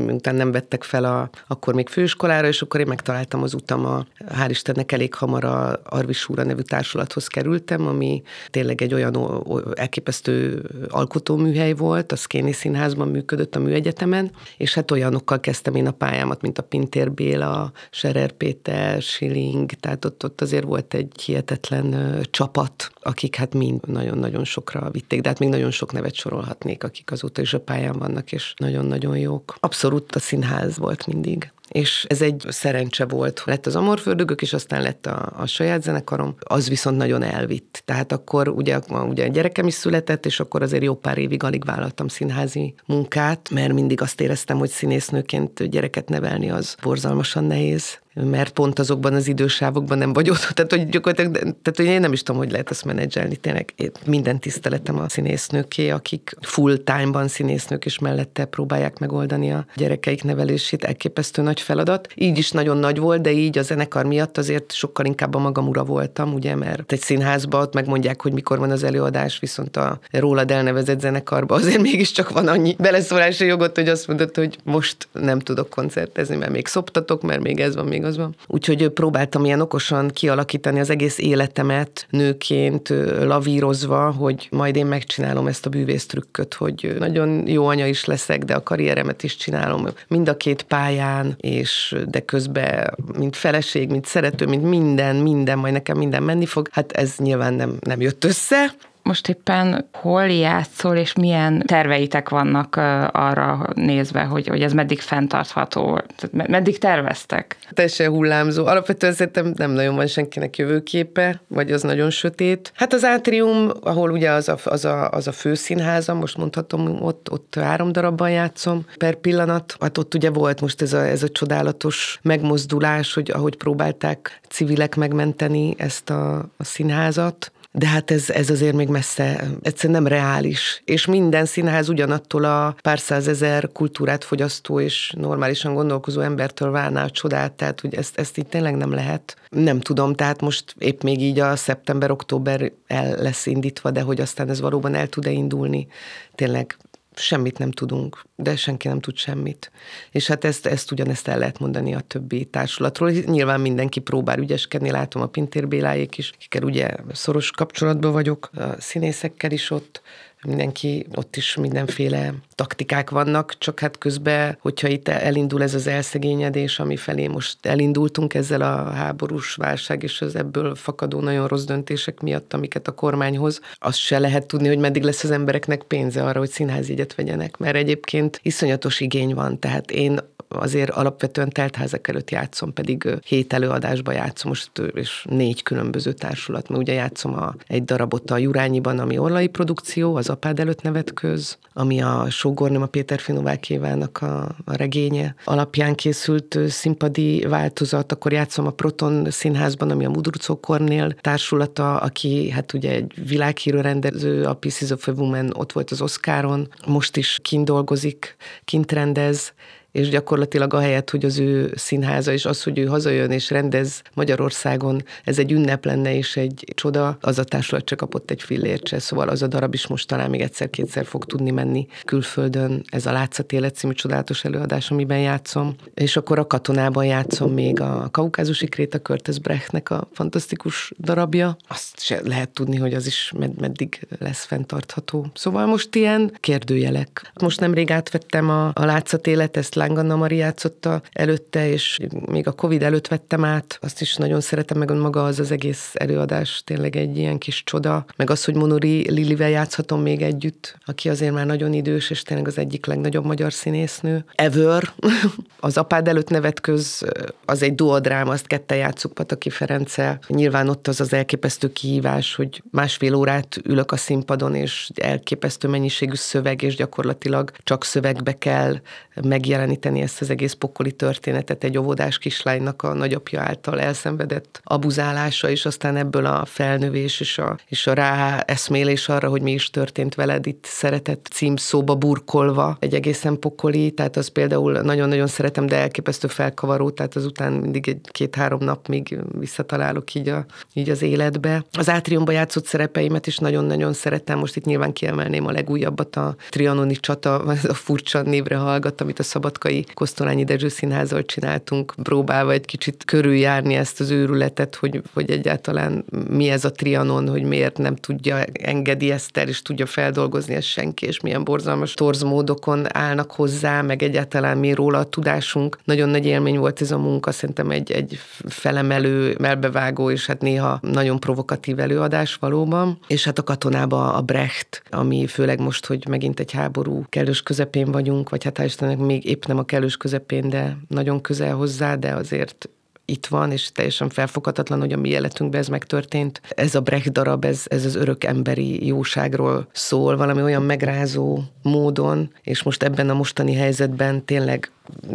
utána 0.08 0.38
nem 0.38 0.52
vettek 0.52 0.84
fel 0.84 1.04
a, 1.04 1.30
akkor 1.48 1.74
még 1.74 1.90
főiskolára, 1.90 2.48
és 2.48 2.62
akkor 2.62 2.80
én 2.80 2.88
megtaláltam 2.88 3.44
az 3.44 3.54
utam, 3.54 3.86
a, 3.86 4.06
hál' 4.38 4.50
Istennek 4.50 4.92
elég 4.92 5.14
hamar 5.14 5.44
a 5.44 5.80
Arvis 5.84 6.30
Úra 6.30 6.44
nevű 6.44 6.62
társulathoz 6.62 7.28
kerültem, 7.28 7.88
ami 7.88 8.22
tényleg 8.50 8.82
egy 8.82 8.94
olyan 8.94 9.44
elképesztő 9.76 10.64
alkotóműhely 10.90 11.74
volt, 11.74 12.12
a 12.12 12.16
Szkéni 12.16 12.52
Színházban 12.52 13.08
működött 13.08 13.56
a 13.56 13.60
műegyetemen, 13.60 14.32
és 14.58 14.74
hát 14.74 14.92
olyanokkal 14.92 15.40
kezdtem 15.40 15.76
én 15.76 15.88
a 15.88 15.92
pályámat, 15.92 16.42
mint 16.42 16.58
a 16.58 16.64
Pintér 16.64 17.12
Béla, 17.12 17.61
Serer 17.92 18.32
Péter, 18.32 19.02
Schilling, 19.02 19.72
tehát 19.72 20.06
ott, 20.06 20.24
ott 20.24 20.42
azért 20.42 20.64
volt 20.64 20.94
egy 20.94 21.22
hihetetlen 21.26 22.20
csapat, 22.30 22.92
akik 23.02 23.36
hát 23.36 23.54
mind 23.54 23.88
nagyon-nagyon 23.88 24.44
sokra 24.44 24.90
vitték, 24.90 25.22
de 25.22 25.30
hát 25.30 25.40
még 25.40 25.50
nagyon 25.50 25.72
sok 25.72 25.92
nevet 25.92 26.14
sorolhatnék, 26.14 26.84
akik 26.84 27.12
azóta 27.12 27.42
is 27.42 27.54
a 27.54 27.60
pályán 27.60 27.98
vannak, 27.98 28.32
és 28.32 28.54
nagyon-nagyon 28.58 29.18
jók. 29.18 29.56
Abszolút 29.60 30.16
a 30.16 30.20
színház 30.20 30.78
volt 30.78 31.08
mindig 31.08 31.52
és 31.72 32.06
ez 32.10 32.22
egy 32.22 32.46
szerencse 32.48 33.06
volt. 33.06 33.42
Lett 33.46 33.66
az 33.66 33.76
Amorfördögök, 33.76 34.42
és 34.42 34.54
aztán 34.54 34.82
lett 34.82 35.06
a, 35.06 35.34
a 35.38 35.46
saját 35.46 35.84
zenekarom, 35.84 36.36
az 36.40 36.70
viszont 36.70 36.98
nagyon 36.98 37.24
elvitt. 37.24 37.82
Tehát 37.86 38.12
akkor 38.12 38.48
ugye, 38.48 38.80
ugye 38.90 39.26
a 39.26 39.28
gyerekem 39.28 39.68
is 39.68 39.74
született, 39.74 40.26
és 40.26 40.40
akkor 40.40 40.62
azért 40.62 40.84
jó 40.84 40.96
pár 40.96 41.18
évig 41.18 41.44
alig 41.44 41.66
vállaltam 41.66 42.08
színházi 42.08 42.74
munkát, 42.86 43.50
mert 43.50 43.74
mindig 43.74 44.02
azt 44.02 44.22
éreztem, 44.22 44.58
hogy 44.58 44.70
színésznőként 44.70 45.70
gyereket 45.70 46.10
nevelni 46.10 46.50
az 46.50 46.76
borzalmasan 46.82 47.44
nehéz 47.44 48.00
mert 48.14 48.54
pont 48.54 48.80
azokban 48.80 49.14
az 49.14 49.28
idősávokban 49.28 49.98
nem 49.98 50.14
vagy 50.14 50.30
ott. 50.30 50.50
Tehát, 50.54 50.72
hogy 50.72 50.90
gyakorlatilag, 50.90 51.34
tehát, 51.34 51.74
hogy 51.76 51.86
én 51.86 52.00
nem 52.00 52.14
is 52.14 52.24
tudom, 52.24 52.42
hogy 52.42 52.52
lehet 52.52 52.70
ezt 52.70 52.86
menedzselni. 52.86 53.36
Tényleg 53.36 53.74
minden 54.06 54.40
tiszteletem 54.40 55.00
a 55.00 55.10
színésznőké, 55.10 55.90
akik 55.90 56.36
full 56.42 56.78
time-ban 56.78 57.28
színésznők, 57.28 57.86
és 57.86 58.00
mellette 58.00 58.46
próbálják 58.46 59.00
megoldani 59.00 59.52
a 59.52 59.66
gyerekeik 59.76 60.24
nevelését. 60.24 60.84
Elképesztő 60.84 61.42
nagy 61.42 61.62
feladat. 61.62 62.08
Így 62.16 62.38
is 62.38 62.52
nagyon 62.52 62.78
nagy 62.78 63.00
volt, 63.00 63.22
de 63.22 63.32
így 63.32 63.58
a 63.58 63.62
zenekar 63.62 64.06
miatt 64.06 64.38
azért 64.38 64.72
sokkal 64.72 65.06
inkább 65.06 65.36
a 65.36 65.40
magam 65.40 65.68
ura 65.68 65.84
voltam, 65.84 66.34
ugye, 66.34 66.56
mert 66.56 66.92
egy 66.92 67.02
színházba 67.02 67.62
ott 67.62 67.74
megmondják, 67.74 68.22
hogy 68.22 68.34
mikor 68.34 68.60
van 68.60 68.72
az 68.72 68.84
előadás, 68.84 69.40
viszont 69.40 69.78
a 69.78 70.00
rólad 70.12 70.52
elnevezett 70.52 71.00
zenekarba 71.00 71.56
azért 71.56 71.82
mégiscsak 71.82 72.30
van 72.30 72.48
annyi 72.48 72.76
beleszólási 72.80 73.46
jogot, 73.46 73.76
hogy 73.76 73.88
azt 73.88 74.08
mondod, 74.08 74.36
hogy 74.36 74.58
most 74.64 75.08
nem 75.12 75.40
tudok 75.40 75.70
koncertezni, 75.70 76.36
mert 76.36 76.52
még 76.52 76.68
szoptatok, 76.68 77.22
mert 77.22 77.42
még 77.42 77.60
ez 77.60 77.76
van, 77.76 77.86
még 77.86 78.01
az 78.04 78.18
van. 78.18 78.36
Úgyhogy 78.48 78.90
próbáltam 78.90 79.46
ilyen 79.46 79.62
okosan 79.62 80.08
kialakítani 80.08 80.80
az 80.80 80.90
egész 80.90 81.18
életemet 81.18 82.08
nőként, 82.10 82.90
lavírozva, 83.22 84.12
hogy 84.12 84.48
majd 84.52 84.76
én 84.76 84.86
megcsinálom 84.86 85.48
ezt 85.48 85.66
a 85.66 85.70
bűvésztrükköt, 85.70 86.54
hogy 86.54 86.96
nagyon 87.00 87.48
jó 87.48 87.68
anya 87.68 87.86
is 87.86 88.06
leszek, 88.06 88.44
de 88.44 88.54
a 88.54 88.64
karrieremet 88.64 89.24
is 89.24 89.36
csinálom 89.36 89.88
mind 90.08 90.30
a 90.30 90.38
két 90.38 90.64
pályán, 90.64 91.36
és 91.38 91.96
de 92.10 92.20
közben, 92.20 92.96
mint 93.18 93.36
feleség, 93.36 93.90
mint 93.90 94.06
szerető, 94.06 94.46
mint 94.46 94.64
minden, 94.64 95.16
minden, 95.16 95.58
majd 95.58 95.74
nekem 95.74 95.98
minden 95.98 96.24
menni 96.24 96.46
fog. 96.46 96.68
Hát 96.72 96.92
ez 96.92 97.16
nyilván 97.18 97.54
nem, 97.54 97.78
nem 97.80 98.02
jött 98.02 98.24
össze, 98.24 98.76
most 99.04 99.30
éppen 99.30 99.90
hol 99.94 100.26
játszol, 100.26 100.96
és 100.96 101.14
milyen 101.14 101.64
terveitek 101.66 102.30
vannak 102.30 102.76
arra 103.12 103.68
nézve, 103.74 104.22
hogy, 104.22 104.48
hogy 104.48 104.62
ez 104.62 104.74
meddig 104.74 105.00
fenntartható? 105.00 106.02
Tehát 106.16 106.48
meddig 106.48 106.78
terveztek? 106.78 107.58
Teljesen 107.72 108.10
hullámzó. 108.10 108.66
Alapvetően 108.66 109.14
szerintem 109.14 109.54
nem 109.56 109.72
nagyon 109.72 109.96
van 109.96 110.08
senkinek 110.08 110.58
jövőképe, 110.58 111.42
vagy 111.48 111.72
az 111.72 111.82
nagyon 111.82 112.10
sötét. 112.10 112.72
Hát 112.76 112.94
az 112.94 113.04
átrium, 113.04 113.72
ahol 113.82 114.12
ugye 114.12 114.32
az 114.32 114.50
a, 114.50 114.58
az 114.64 114.86
a, 114.86 115.10
az 115.10 115.28
a 115.28 115.32
főszínháza, 115.32 116.14
most 116.14 116.38
mondhatom, 116.38 117.02
ott, 117.02 117.32
ott 117.32 117.56
három 117.60 117.92
darabban 117.92 118.30
játszom 118.30 118.86
per 118.98 119.16
pillanat. 119.16 119.76
Hát 119.80 119.98
ott 119.98 120.14
ugye 120.14 120.30
volt 120.30 120.62
most 120.62 120.82
ez 120.82 120.94
a, 120.94 121.08
ez 121.08 121.24
a 121.24 121.30
csodálatos 121.30 122.20
megmozdulás, 122.22 123.14
hogy 123.14 123.32
ahogy 123.32 123.58
próbálták 123.58 124.40
civilek 124.50 124.96
megmenteni 124.96 125.76
ezt 125.78 126.10
a, 126.10 126.38
a 126.58 126.64
színházat, 126.64 127.52
de 127.72 127.88
hát 127.88 128.12
ez, 128.12 128.30
ez 128.30 128.50
azért 128.50 128.76
még 128.76 128.88
messze, 128.88 129.44
egyszerűen 129.62 130.02
nem 130.02 130.12
reális. 130.12 130.82
És 130.86 131.06
minden 131.06 131.46
színház 131.46 131.90
ugyanattól 131.90 132.44
a 132.44 132.76
pár 132.82 133.00
százezer 133.00 133.70
kultúrát 133.74 134.24
fogyasztó 134.24 134.80
és 134.80 135.14
normálisan 135.18 135.74
gondolkozó 135.74 136.22
embertől 136.22 136.72
várná 136.72 137.04
a 137.04 137.10
csodát, 137.10 137.52
tehát 137.52 137.82
hogy 137.82 137.96
ezt, 137.96 138.20
ezt 138.20 138.38
így 138.38 138.48
tényleg 138.48 138.76
nem 138.76 138.94
lehet. 138.94 139.36
Nem 139.50 139.80
tudom, 139.80 140.14
tehát 140.14 140.42
most 140.42 140.76
épp 140.78 141.02
még 141.02 141.22
így 141.22 141.40
a 141.40 141.56
szeptember-október 141.56 142.72
el 142.88 143.16
lesz 143.18 143.46
indítva, 143.46 143.92
de 143.92 144.02
hogy 144.02 144.22
aztán 144.22 144.50
ez 144.50 144.62
valóban 144.62 144.96
el 144.96 145.08
tud-e 145.08 145.32
indulni, 145.32 145.88
tényleg 146.36 146.78
semmit 147.16 147.58
nem 147.58 147.72
tudunk, 147.72 148.24
de 148.36 148.56
senki 148.56 148.88
nem 148.88 149.00
tud 149.00 149.18
semmit. 149.18 149.72
És 150.12 150.28
hát 150.28 150.44
ezt, 150.44 150.66
ezt 150.66 150.92
ugyanezt 150.92 151.28
el 151.28 151.38
lehet 151.38 151.60
mondani 151.60 151.94
a 151.96 152.00
többi 152.00 152.46
társulatról. 152.46 153.10
Nyilván 153.10 153.62
mindenki 153.62 154.00
próbál 154.00 154.40
ügyeskedni, 154.40 154.92
látom 154.92 155.22
a 155.22 155.26
Pintér 155.28 155.68
Béláék 155.68 156.18
is, 156.18 156.32
akikkel 156.34 156.64
ugye 156.64 156.90
szoros 157.12 157.52
kapcsolatban 157.52 158.12
vagyok, 158.12 158.50
a 158.54 158.82
színészekkel 158.82 159.52
is 159.52 159.70
ott, 159.70 160.02
mindenki 160.44 161.06
ott 161.16 161.36
is 161.36 161.56
mindenféle 161.56 162.34
taktikák 162.62 163.10
vannak, 163.10 163.58
csak 163.58 163.80
hát 163.80 163.98
közben, 163.98 164.58
hogyha 164.60 164.88
itt 164.88 165.08
elindul 165.08 165.64
ez 165.64 165.74
az 165.74 165.88
elszegényedés, 165.88 166.80
ami 166.80 166.96
felé 166.96 167.28
most 167.28 167.66
elindultunk 167.66 168.34
ezzel 168.34 168.62
a 168.62 168.92
háborús 168.92 169.56
válság 169.56 170.04
és 170.04 170.22
az 170.22 170.36
ebből 170.36 170.76
fakadó 170.76 171.20
nagyon 171.20 171.48
rossz 171.48 171.64
döntések 171.64 172.20
miatt, 172.20 172.54
amiket 172.54 172.88
a 172.88 172.92
kormányhoz, 172.92 173.62
azt 173.80 173.98
se 173.98 174.20
lehet 174.20 174.46
tudni, 174.46 174.68
hogy 174.68 174.78
meddig 174.78 175.04
lesz 175.04 175.24
az 175.24 175.32
embereknek 175.32 175.82
pénze 175.84 176.24
arra, 176.24 176.40
hogy 176.40 176.50
színházjegyet 176.50 177.16
vegyenek, 177.16 177.58
mert 177.58 177.76
egyébként 177.76 178.40
iszonyatos 178.44 179.00
igény 179.00 179.34
van. 179.34 179.60
Tehát 179.60 179.92
én 179.92 180.20
azért 180.48 180.90
alapvetően 180.90 181.50
teltházak 181.50 182.08
előtt 182.08 182.32
játszom, 182.32 182.74
pedig 182.74 183.08
hét 183.26 183.54
előadásba 183.54 184.12
játszom 184.12 184.50
most, 184.50 184.72
és 184.94 185.26
négy 185.30 185.64
különböző 185.64 186.14
társulat, 186.14 186.70
mert 186.70 186.82
ugye 186.82 186.94
játszom 186.94 187.34
a, 187.34 187.56
egy 187.68 187.84
darabot 187.84 188.32
a 188.32 188.38
Jurányiban, 188.38 189.00
ami 189.00 189.18
orlai 189.18 189.48
produkció, 189.48 190.16
az 190.16 190.30
apád 190.30 190.60
előtt 190.60 190.82
nevet 190.82 191.14
köz, 191.14 191.58
ami 191.74 192.02
a 192.02 192.26
Sógorném 192.52 192.82
a 192.82 192.86
Péter 192.86 193.20
Finovákévának 193.20 194.22
a, 194.22 194.56
a 194.66 194.76
regénye 194.76 195.36
alapján 195.44 195.96
készült 195.96 196.60
színpadi 196.68 197.46
változat, 197.50 198.12
akkor 198.12 198.32
játszom 198.32 198.66
a 198.66 198.72
Proton 198.72 199.28
Színházban, 199.30 199.90
ami 199.90 200.06
a 200.06 200.10
Mudrucó 200.10 200.60
Kornél 200.60 201.14
társulata, 201.14 201.98
aki 201.98 202.50
hát 202.50 202.74
ugye 202.74 202.92
egy 202.92 203.14
világhírű 203.28 203.78
rendező, 203.78 204.44
a 204.44 204.54
Pieces 204.54 204.90
of 204.90 205.08
a 205.08 205.12
Woman 205.12 205.54
ott 205.54 205.72
volt 205.72 205.92
az 205.92 206.02
Oscaron, 206.02 206.68
most 206.88 207.18
is 207.18 207.40
kint 207.42 207.66
dolgozik, 207.66 208.36
kint 208.66 208.92
rendez, 208.92 209.54
és 209.92 210.10
gyakorlatilag 210.10 210.74
ahelyett, 210.74 211.10
hogy 211.10 211.26
az 211.26 211.40
ő 211.40 211.74
színháza 211.76 212.32
és 212.32 212.46
az, 212.46 212.64
hogy 212.64 212.80
ő 212.80 212.86
hazajön 212.86 213.32
és 213.32 213.50
rendez 213.50 214.02
Magyarországon, 214.14 215.04
ez 215.24 215.40
egy 215.40 215.52
ünnep 215.52 215.86
lenne 215.86 216.16
és 216.16 216.38
egy 216.38 216.64
csoda, 216.76 217.18
az 217.22 217.40
a 217.40 217.44
társulat 217.44 217.86
csak 217.86 217.98
kapott 217.98 218.32
egy 218.32 218.42
fillért 218.42 219.00
szóval 219.00 219.28
az 219.30 219.42
a 219.42 219.48
darab 219.48 219.74
is 219.74 219.88
most 219.88 220.08
talán 220.08 220.30
még 220.30 220.42
egyszer-kétszer 220.42 221.06
fog 221.06 221.26
tudni 221.26 221.52
menni 221.52 221.88
külföldön. 222.06 222.84
Ez 222.90 223.06
a 223.06 223.12
Látszat 223.12 223.52
élet 223.52 223.76
című 223.76 223.94
csodálatos 223.94 224.44
előadás, 224.44 224.92
amiben 224.92 225.20
játszom. 225.20 225.76
És 225.94 226.18
akkor 226.18 226.40
a 226.40 226.48
katonában 226.48 227.06
játszom 227.06 227.54
még 227.54 227.82
a 227.82 228.10
Kaukázusi 228.12 228.68
Kréta 228.68 229.00
Körtez 229.00 229.38
Brechtnek 229.38 229.90
a 229.90 230.08
fantasztikus 230.14 230.92
darabja. 231.00 231.58
Azt 231.68 232.00
se 232.00 232.22
lehet 232.24 232.50
tudni, 232.50 232.78
hogy 232.78 232.94
az 232.94 233.06
is 233.06 233.32
med- 233.38 233.60
meddig 233.60 234.08
lesz 234.20 234.44
fenntartható. 234.44 235.26
Szóval 235.34 235.66
most 235.66 235.96
ilyen 235.96 236.32
kérdőjelek. 236.40 237.32
Most 237.42 237.60
nemrég 237.60 237.92
átvettem 237.92 238.50
a, 238.50 238.72
a 238.74 238.86
Látszat 238.86 239.28
élet, 239.28 239.58
ezt 239.58 239.76
Láng 239.82 239.98
Anna 239.98 240.16
Mari 240.16 240.36
játszotta 240.36 241.02
előtte, 241.12 241.70
és 241.70 241.98
még 242.26 242.48
a 242.48 242.52
Covid 242.52 242.84
előtt 242.84 243.08
vettem 243.08 243.44
át. 243.44 243.78
Azt 243.82 244.02
is 244.02 244.16
nagyon 244.16 244.42
szeretem, 244.42 244.78
meg 244.78 244.92
maga 244.92 245.24
az 245.24 245.40
az 245.40 245.52
egész 245.52 245.92
előadás 245.94 246.62
tényleg 246.66 246.96
egy 246.96 247.18
ilyen 247.18 247.38
kis 247.38 247.64
csoda. 247.64 248.06
Meg 248.16 248.30
az, 248.30 248.46
hogy 248.46 248.56
Monori 248.56 249.12
Lilivel 249.12 249.50
játszhatom 249.50 250.02
még 250.02 250.22
együtt, 250.22 250.78
aki 250.86 251.10
azért 251.10 251.34
már 251.34 251.46
nagyon 251.46 251.74
idős, 251.74 252.10
és 252.10 252.22
tényleg 252.22 252.48
az 252.48 252.58
egyik 252.58 252.86
legnagyobb 252.86 253.26
magyar 253.26 253.54
színésznő. 253.54 254.26
Ever. 254.36 254.84
az 255.60 255.78
apád 255.78 256.08
előtt 256.08 256.30
nevet 256.30 256.62
köz, 256.62 257.06
az 257.46 257.62
egy 257.62 257.76
duodráma, 257.76 258.32
azt 258.32 258.48
kette 258.48 258.76
játszuk 258.76 259.14
Pataki 259.14 259.50
Ferenccel. 259.50 260.20
Nyilván 260.28 260.70
ott 260.70 260.88
az 260.88 261.00
az 261.00 261.14
elképesztő 261.14 261.72
kihívás, 261.72 262.36
hogy 262.36 262.64
másfél 262.72 263.16
órát 263.16 263.58
ülök 263.64 263.92
a 263.92 263.98
színpadon, 263.98 264.56
és 264.56 264.90
elképesztő 264.96 265.68
mennyiségű 265.68 266.16
szöveg, 266.16 266.62
és 266.62 266.76
gyakorlatilag 266.76 267.52
csak 267.64 267.84
szövegbe 267.84 268.38
kell 268.38 268.80
megjelenni 269.24 269.71
megjeleníteni 269.72 270.02
ezt 270.02 270.22
az 270.22 270.30
egész 270.30 270.54
pokoli 270.54 270.92
történetet 270.92 271.64
egy 271.64 271.78
óvodás 271.78 272.18
kislánynak 272.18 272.84
a 272.84 272.94
nagyapja 272.94 273.42
által 273.42 273.80
elszenvedett 273.80 274.62
abuzálása, 274.64 275.50
és 275.50 275.66
aztán 275.66 275.96
ebből 275.96 276.26
a 276.26 276.46
felnövés 276.46 277.20
és 277.20 277.38
a, 277.38 277.58
és 277.68 277.88
a 277.88 277.94
rá 277.94 278.40
eszmélés 278.40 279.10
arra, 279.10 279.30
hogy 279.30 279.42
mi 279.42 279.52
is 279.52 279.70
történt 279.70 280.16
veled 280.16 280.48
itt 280.48 280.66
szeretett 280.68 281.28
címszóba 281.32 281.96
burkolva, 281.96 282.78
egy 282.80 282.94
egészen 282.94 283.40
pokoli, 283.40 283.92
tehát 283.92 284.18
az 284.18 284.28
például 284.28 284.82
nagyon-nagyon 284.82 285.28
szeretem, 285.28 285.66
de 285.66 285.76
elképesztő 285.76 286.28
felkavaró, 286.28 286.90
tehát 286.90 287.16
azután 287.16 287.54
mindig 287.54 287.90
egy 287.90 288.02
két-három 288.12 288.60
nap 288.64 288.88
még 288.88 289.20
visszatalálok 289.40 290.14
így, 290.14 290.30
a, 290.30 290.46
így 290.74 290.90
az 290.90 291.02
életbe. 291.02 291.64
Az 291.72 291.90
átriumban 291.90 292.34
játszott 292.34 292.66
szerepeimet 292.66 293.28
is 293.28 293.38
nagyon-nagyon 293.38 293.94
szeretem, 293.94 294.40
most 294.40 294.56
itt 294.56 294.66
nyilván 294.66 294.94
kiemelném 294.94 295.46
a 295.46 295.52
legújabbat, 295.52 296.16
a 296.16 296.36
Trianoni 296.50 296.96
csata, 296.96 297.36
a 297.68 297.74
furcsa 297.74 298.22
névre 298.22 298.56
hallgat, 298.56 299.02
amit 299.02 299.20
a 299.20 299.24
Szabad 299.24 299.58
Patkai 299.62 299.86
Kosztolányi 299.94 300.44
Dezső 300.44 300.68
Színházal 300.68 301.26
csináltunk, 301.26 301.94
próbálva 302.04 302.52
egy 302.52 302.66
kicsit 302.66 303.06
körüljárni 303.06 303.76
ezt 303.76 304.00
az 304.00 304.10
őrületet, 304.10 304.76
hogy, 304.76 305.02
hogy 305.14 305.32
egyáltalán 305.32 306.06
mi 306.30 306.50
ez 306.50 306.66
a 306.66 306.72
trianon, 306.72 307.30
hogy 307.30 307.44
miért 307.44 307.78
nem 307.78 307.96
tudja, 307.96 308.44
engedi 308.54 309.12
ezt 309.12 309.38
el, 309.38 309.48
és 309.48 309.62
tudja 309.62 309.86
feldolgozni 309.86 310.54
ezt 310.54 310.68
senki, 310.68 311.06
és 311.06 311.20
milyen 311.20 311.44
borzalmas 311.44 311.94
torzmódokon 311.94 312.96
állnak 312.98 313.32
hozzá, 313.32 313.82
meg 313.82 314.04
egyáltalán 314.04 314.58
mi 314.58 314.74
róla 314.74 314.98
a 314.98 315.04
tudásunk. 315.04 315.78
Nagyon 315.84 316.10
nagy 316.10 316.26
élmény 316.26 316.58
volt 316.58 316.82
ez 316.82 316.92
a 316.92 316.98
munka, 316.98 317.32
szerintem 317.32 317.72
egy, 317.72 317.92
egy 317.92 318.20
felemelő, 318.48 319.36
melbevágó, 319.40 320.12
és 320.12 320.26
hát 320.26 320.42
néha 320.42 320.80
nagyon 320.82 321.20
provokatív 321.20 321.80
előadás 321.80 322.36
valóban. 322.36 323.00
És 323.08 323.24
hát 323.24 323.38
a 323.38 323.44
katonába 323.44 324.14
a 324.14 324.22
Brecht, 324.22 324.84
ami 324.90 325.28
főleg 325.28 325.60
most, 325.60 325.86
hogy 325.86 326.08
megint 326.08 326.40
egy 326.40 326.52
háború 326.52 327.06
kellős 327.10 327.42
közepén 327.42 327.92
vagyunk, 327.92 328.30
vagy 328.30 328.44
hát 328.44 328.60
Istennek 328.60 328.98
még 328.98 329.26
épp 329.26 329.50
nem 329.52 329.60
a 329.60 329.66
kellős 329.66 329.98
közepén, 329.98 330.50
de 330.50 330.78
nagyon 330.88 331.22
közel 331.22 331.56
hozzá, 331.56 331.96
de 331.96 332.14
azért 332.14 332.70
itt 333.06 333.26
van, 333.26 333.52
és 333.52 333.72
teljesen 333.72 334.10
felfoghatatlan, 334.10 334.80
hogy 334.80 334.94
a 334.94 334.98
mi 334.98 335.10
életünkben 335.10 335.60
ez 335.60 335.68
megtörtént. 335.68 336.42
Ez 336.50 336.76
a 336.76 336.82
Brecht 336.82 337.12
darab, 337.12 337.46
ez, 337.46 337.64
ez 337.68 337.86
az 337.86 337.96
örök 337.96 338.24
emberi 338.24 338.86
jóságról 338.86 339.68
szól, 339.72 340.18
valami 340.18 340.42
olyan 340.42 340.64
megrázó 340.64 341.40
módon, 341.62 342.34
és 342.42 342.64
most 342.64 342.84
ebben 342.84 343.10
a 343.10 343.14
mostani 343.14 343.54
helyzetben 343.54 344.26
tényleg 344.26 344.72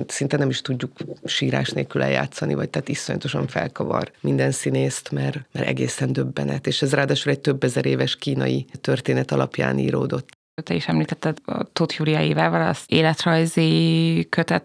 szinte 0.07 0.37
nem 0.37 0.49
is 0.49 0.61
tudjuk 0.61 0.93
sírás 1.25 1.71
nélkül 1.71 2.03
eljátszani, 2.03 2.55
vagy 2.55 2.71
tehát 2.71 2.89
iszonyatosan 2.89 3.47
felkavar 3.47 4.11
minden 4.21 4.51
színészt, 4.51 5.11
mert, 5.11 5.39
mert 5.53 5.67
egészen 5.67 6.13
döbbenet, 6.13 6.67
és 6.67 6.83
ez 6.83 6.93
ráadásul 6.93 7.33
egy 7.33 7.41
több 7.41 7.65
ezer 7.65 7.87
éves 7.87 8.17
kínai 8.17 8.67
történet 8.81 9.33
alapján 9.33 9.79
íródott. 9.79 10.29
Te 10.63 10.75
is 10.75 10.89
említetted 10.89 11.39
a 11.45 11.65
Tóth 11.73 11.95
Júlia 11.99 12.21
évával 12.21 12.69
az 12.69 12.79
életrajzi 12.87 14.27
kötet 14.31 14.65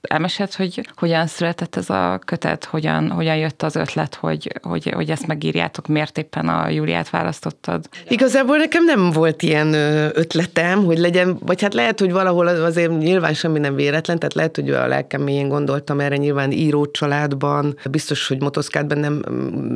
elmesélt, 0.00 0.54
hogy 0.54 0.88
hogyan 0.96 1.26
született 1.26 1.76
ez 1.76 1.90
a 1.90 2.20
kötet, 2.24 2.64
hogyan, 2.64 3.10
hogyan 3.10 3.36
jött 3.36 3.62
az 3.62 3.76
ötlet, 3.76 4.14
hogy, 4.14 4.52
hogy, 4.62 4.90
hogy 4.90 5.10
ezt 5.10 5.26
megírjátok, 5.26 5.86
miért 5.86 6.18
éppen 6.18 6.48
a 6.48 6.68
Júliát 6.68 7.10
választottad? 7.10 7.88
Igazából 8.08 8.56
nekem 8.56 8.84
nem 8.84 9.10
volt 9.10 9.42
ilyen 9.42 9.72
ötletem, 10.14 10.84
hogy 10.84 10.98
legyen, 10.98 11.38
vagy 11.40 11.62
hát 11.62 11.74
lehet, 11.74 12.00
hogy 12.00 12.12
valahol 12.12 12.46
azért 12.46 12.98
nyilván 12.98 13.34
semmi 13.34 13.58
nem 13.58 13.74
véletlen, 13.74 14.18
tehát 14.18 14.34
lehet, 14.34 14.56
hogy 14.56 14.70
a 14.70 14.86
lelkem 14.86 15.22
mélyén 15.22 15.48
gondoltam 15.48 16.00
erre, 16.00 16.16
nyilván 16.16 16.52
író 16.52 16.86
családban, 16.86 17.76
biztos, 17.90 18.28
hogy 18.28 18.40
motoszkált 18.40 18.86
bennem 18.86 19.22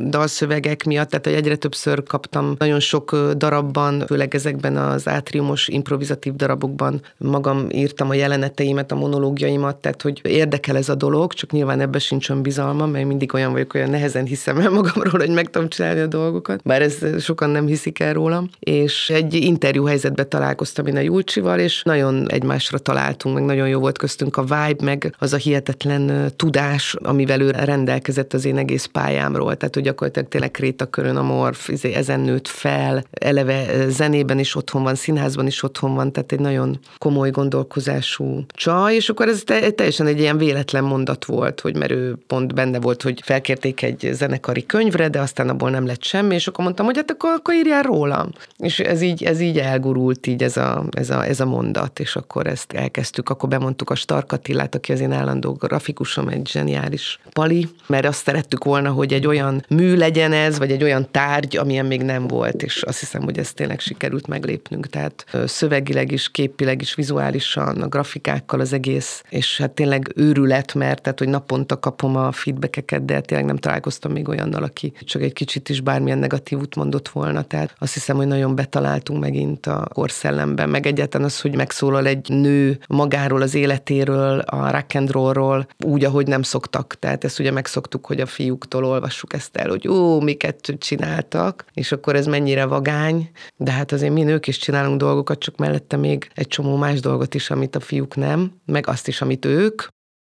dalszövegek 0.09 0.83
miatt, 0.83 1.09
tehát 1.09 1.39
egyre 1.39 1.55
többször 1.55 2.03
kaptam 2.03 2.55
nagyon 2.57 2.79
sok 2.79 3.15
darabban, 3.35 4.03
főleg 4.07 4.35
ezekben 4.35 4.77
az 4.77 5.07
átriumos 5.43 5.67
improvizatív 5.67 6.33
darabokban 6.35 7.01
magam 7.17 7.67
írtam 7.71 8.09
a 8.09 8.13
jeleneteimet, 8.13 8.91
a 8.91 8.95
monológiaimat, 8.95 9.75
tehát 9.75 10.01
hogy 10.01 10.21
érdekel 10.23 10.77
ez 10.77 10.89
a 10.89 10.95
dolog, 10.95 11.33
csak 11.33 11.51
nyilván 11.51 11.79
ebben 11.79 11.99
sincs 11.99 12.29
olyan 12.29 12.41
bizalma, 12.41 12.85
mert 12.85 13.05
mindig 13.05 13.33
olyan 13.33 13.51
vagyok, 13.51 13.73
olyan 13.73 13.89
nehezen 13.89 14.25
hiszem 14.25 14.59
el 14.59 14.69
magamról, 14.69 15.19
hogy 15.19 15.29
meg 15.29 15.49
tudom 15.49 15.69
csinálni 15.69 15.99
a 15.99 16.07
dolgokat, 16.07 16.61
bár 16.63 16.81
ez 16.81 17.23
sokan 17.23 17.49
nem 17.49 17.65
hiszik 17.65 17.99
el 17.99 18.13
rólam. 18.13 18.49
És 18.59 19.09
egy 19.09 19.33
interjú 19.33 19.85
helyzetben 19.85 20.29
találkoztam 20.29 20.85
én 20.85 20.97
a 20.97 20.99
Julcsival, 20.99 21.59
és 21.59 21.83
nagyon 21.83 22.31
egymásra 22.31 22.77
találtunk, 22.77 23.35
meg 23.35 23.43
nagyon 23.43 23.67
jó 23.67 23.79
volt 23.79 23.97
köztünk 23.97 24.37
a 24.37 24.41
vibe, 24.41 24.83
meg 24.83 25.15
az 25.19 25.33
a 25.33 25.37
hihetetlen 25.37 26.31
tudás, 26.35 26.95
amivel 27.03 27.41
ő 27.41 27.51
rendelkezett 27.51 28.33
az 28.33 28.45
én 28.45 28.57
egész 28.57 28.85
pályámról. 28.85 29.55
Tehát, 29.55 29.73
hogy 29.73 29.83
gyakorlatilag 29.83 30.27
tényleg 30.27 30.51
Krétakörön 30.51 31.15
a 31.15 31.21
morf, 31.21 31.69
izé, 31.69 31.93
ezen 31.93 32.19
nőtt 32.19 32.47
fel, 32.47 33.03
eleve 33.11 33.87
zenében 33.89 34.39
is 34.39 34.55
otthon 34.55 34.83
van, 34.83 34.95
színházban 35.33 35.47
is 35.47 35.63
otthon 35.63 35.95
van, 35.95 36.11
tehát 36.11 36.31
egy 36.31 36.39
nagyon 36.39 36.79
komoly 36.97 37.31
gondolkozású 37.31 38.45
csaj, 38.47 38.95
és 38.95 39.09
akkor 39.09 39.27
ez 39.27 39.43
teljesen 39.75 40.07
egy 40.07 40.19
ilyen 40.19 40.37
véletlen 40.37 40.83
mondat 40.83 41.25
volt, 41.25 41.59
hogy 41.59 41.75
mert 41.75 41.91
ő 41.91 42.15
pont 42.27 42.53
benne 42.53 42.79
volt, 42.79 43.01
hogy 43.01 43.21
felkérték 43.23 43.81
egy 43.81 44.09
zenekari 44.11 44.65
könyvre, 44.65 45.09
de 45.09 45.19
aztán 45.19 45.49
abból 45.49 45.69
nem 45.69 45.85
lett 45.85 46.03
semmi, 46.03 46.35
és 46.35 46.47
akkor 46.47 46.63
mondtam, 46.63 46.85
hogy 46.85 46.95
hát 46.95 47.11
akkor, 47.11 47.29
akkor 47.37 47.53
írjál 47.53 47.81
rólam. 47.81 48.29
És 48.57 48.79
ez 48.79 49.01
így, 49.01 49.23
ez 49.23 49.39
így 49.39 49.59
elgurult 49.59 50.27
így 50.27 50.43
ez 50.43 50.57
a, 50.57 50.83
ez, 50.91 51.09
a, 51.09 51.25
ez 51.25 51.39
a 51.39 51.45
mondat, 51.45 51.99
és 51.99 52.15
akkor 52.15 52.47
ezt 52.47 52.73
elkezdtük, 52.73 53.29
akkor 53.29 53.49
bemondtuk 53.49 53.89
a 53.89 53.95
Stark 53.95 54.31
Attilát, 54.31 54.75
aki 54.75 54.91
az 54.91 54.99
én 54.99 55.11
állandó 55.11 55.53
grafikusom, 55.53 56.27
egy 56.27 56.47
zseniális 56.47 57.19
pali, 57.33 57.69
mert 57.87 58.05
azt 58.05 58.23
szerettük 58.23 58.63
volna, 58.63 58.89
hogy 58.89 59.13
egy 59.13 59.27
olyan 59.27 59.65
mű 59.69 59.95
legyen 59.95 60.31
ez, 60.31 60.57
vagy 60.57 60.71
egy 60.71 60.83
olyan 60.83 61.07
tárgy, 61.11 61.57
amilyen 61.57 61.85
még 61.85 62.01
nem 62.01 62.27
volt, 62.27 62.63
és 62.63 62.81
azt 62.81 62.99
hiszem, 62.99 63.23
hogy 63.23 63.37
ezt 63.37 63.55
tényleg 63.55 63.79
sikerült 63.79 64.27
meglépnünk. 64.27 64.87
Tehát 64.87 65.22
szövegileg 65.45 66.11
is, 66.11 66.31
képileg 66.31 66.81
is, 66.81 66.95
vizuálisan, 66.95 67.81
a 67.81 67.87
grafikákkal 67.87 68.59
az 68.59 68.73
egész, 68.73 69.23
és 69.29 69.57
hát 69.57 69.71
tényleg 69.71 70.11
őrület, 70.15 70.73
mert 70.73 71.01
tehát, 71.01 71.19
hogy 71.19 71.27
naponta 71.27 71.79
kapom 71.79 72.15
a 72.15 72.31
feedbackeket, 72.31 73.05
de 73.05 73.21
tényleg 73.21 73.47
nem 73.47 73.57
találkoztam 73.57 74.11
még 74.11 74.27
olyannal, 74.27 74.63
aki 74.63 74.93
csak 74.99 75.21
egy 75.21 75.33
kicsit 75.33 75.69
is 75.69 75.81
bármilyen 75.81 76.17
negatívut 76.17 76.75
mondott 76.75 77.09
volna, 77.09 77.41
tehát 77.41 77.75
azt 77.79 77.93
hiszem, 77.93 78.15
hogy 78.15 78.27
nagyon 78.27 78.55
betaláltunk 78.55 79.19
megint 79.19 79.65
a 79.65 79.87
korszellemben, 79.93 80.69
meg 80.69 80.85
egyáltalán 80.85 81.27
az, 81.27 81.41
hogy 81.41 81.55
megszólal 81.55 82.05
egy 82.05 82.29
nő 82.29 82.79
magáról, 82.87 83.41
az 83.41 83.55
életéről, 83.55 84.39
a 84.39 84.71
rock 84.71 84.95
and 84.95 85.11
rollról, 85.11 85.67
úgy, 85.85 86.03
ahogy 86.03 86.27
nem 86.27 86.41
szoktak. 86.41 86.95
Tehát 86.99 87.23
ezt 87.23 87.39
ugye 87.39 87.51
megszoktuk, 87.51 88.05
hogy 88.05 88.19
a 88.19 88.25
fiúktól 88.25 88.85
olvassuk 88.85 89.33
ezt 89.33 89.57
el, 89.57 89.69
hogy 89.69 89.87
ó, 89.87 90.19
miket 90.19 90.73
csináltak, 90.77 91.65
és 91.73 91.91
akkor 91.91 92.15
ez 92.15 92.25
mennyire 92.25 92.65
vagány, 92.65 93.29
de 93.57 93.71
hát 93.71 93.91
azért 93.91 94.13
mi 94.13 94.23
nők 94.23 94.47
is 94.47 94.57
csinálunk 94.57 94.97
dolgokat, 94.97 95.12
csak 95.37 95.57
mellette 95.57 95.97
még 95.97 96.29
egy 96.33 96.47
csomó 96.47 96.75
más 96.75 96.99
dolgot 96.99 97.33
is, 97.33 97.49
amit 97.49 97.75
a 97.75 97.79
fiúk 97.79 98.15
nem, 98.15 98.51
meg 98.65 98.87
azt 98.87 99.07
is, 99.07 99.21
amit 99.21 99.45
ők, 99.45 99.81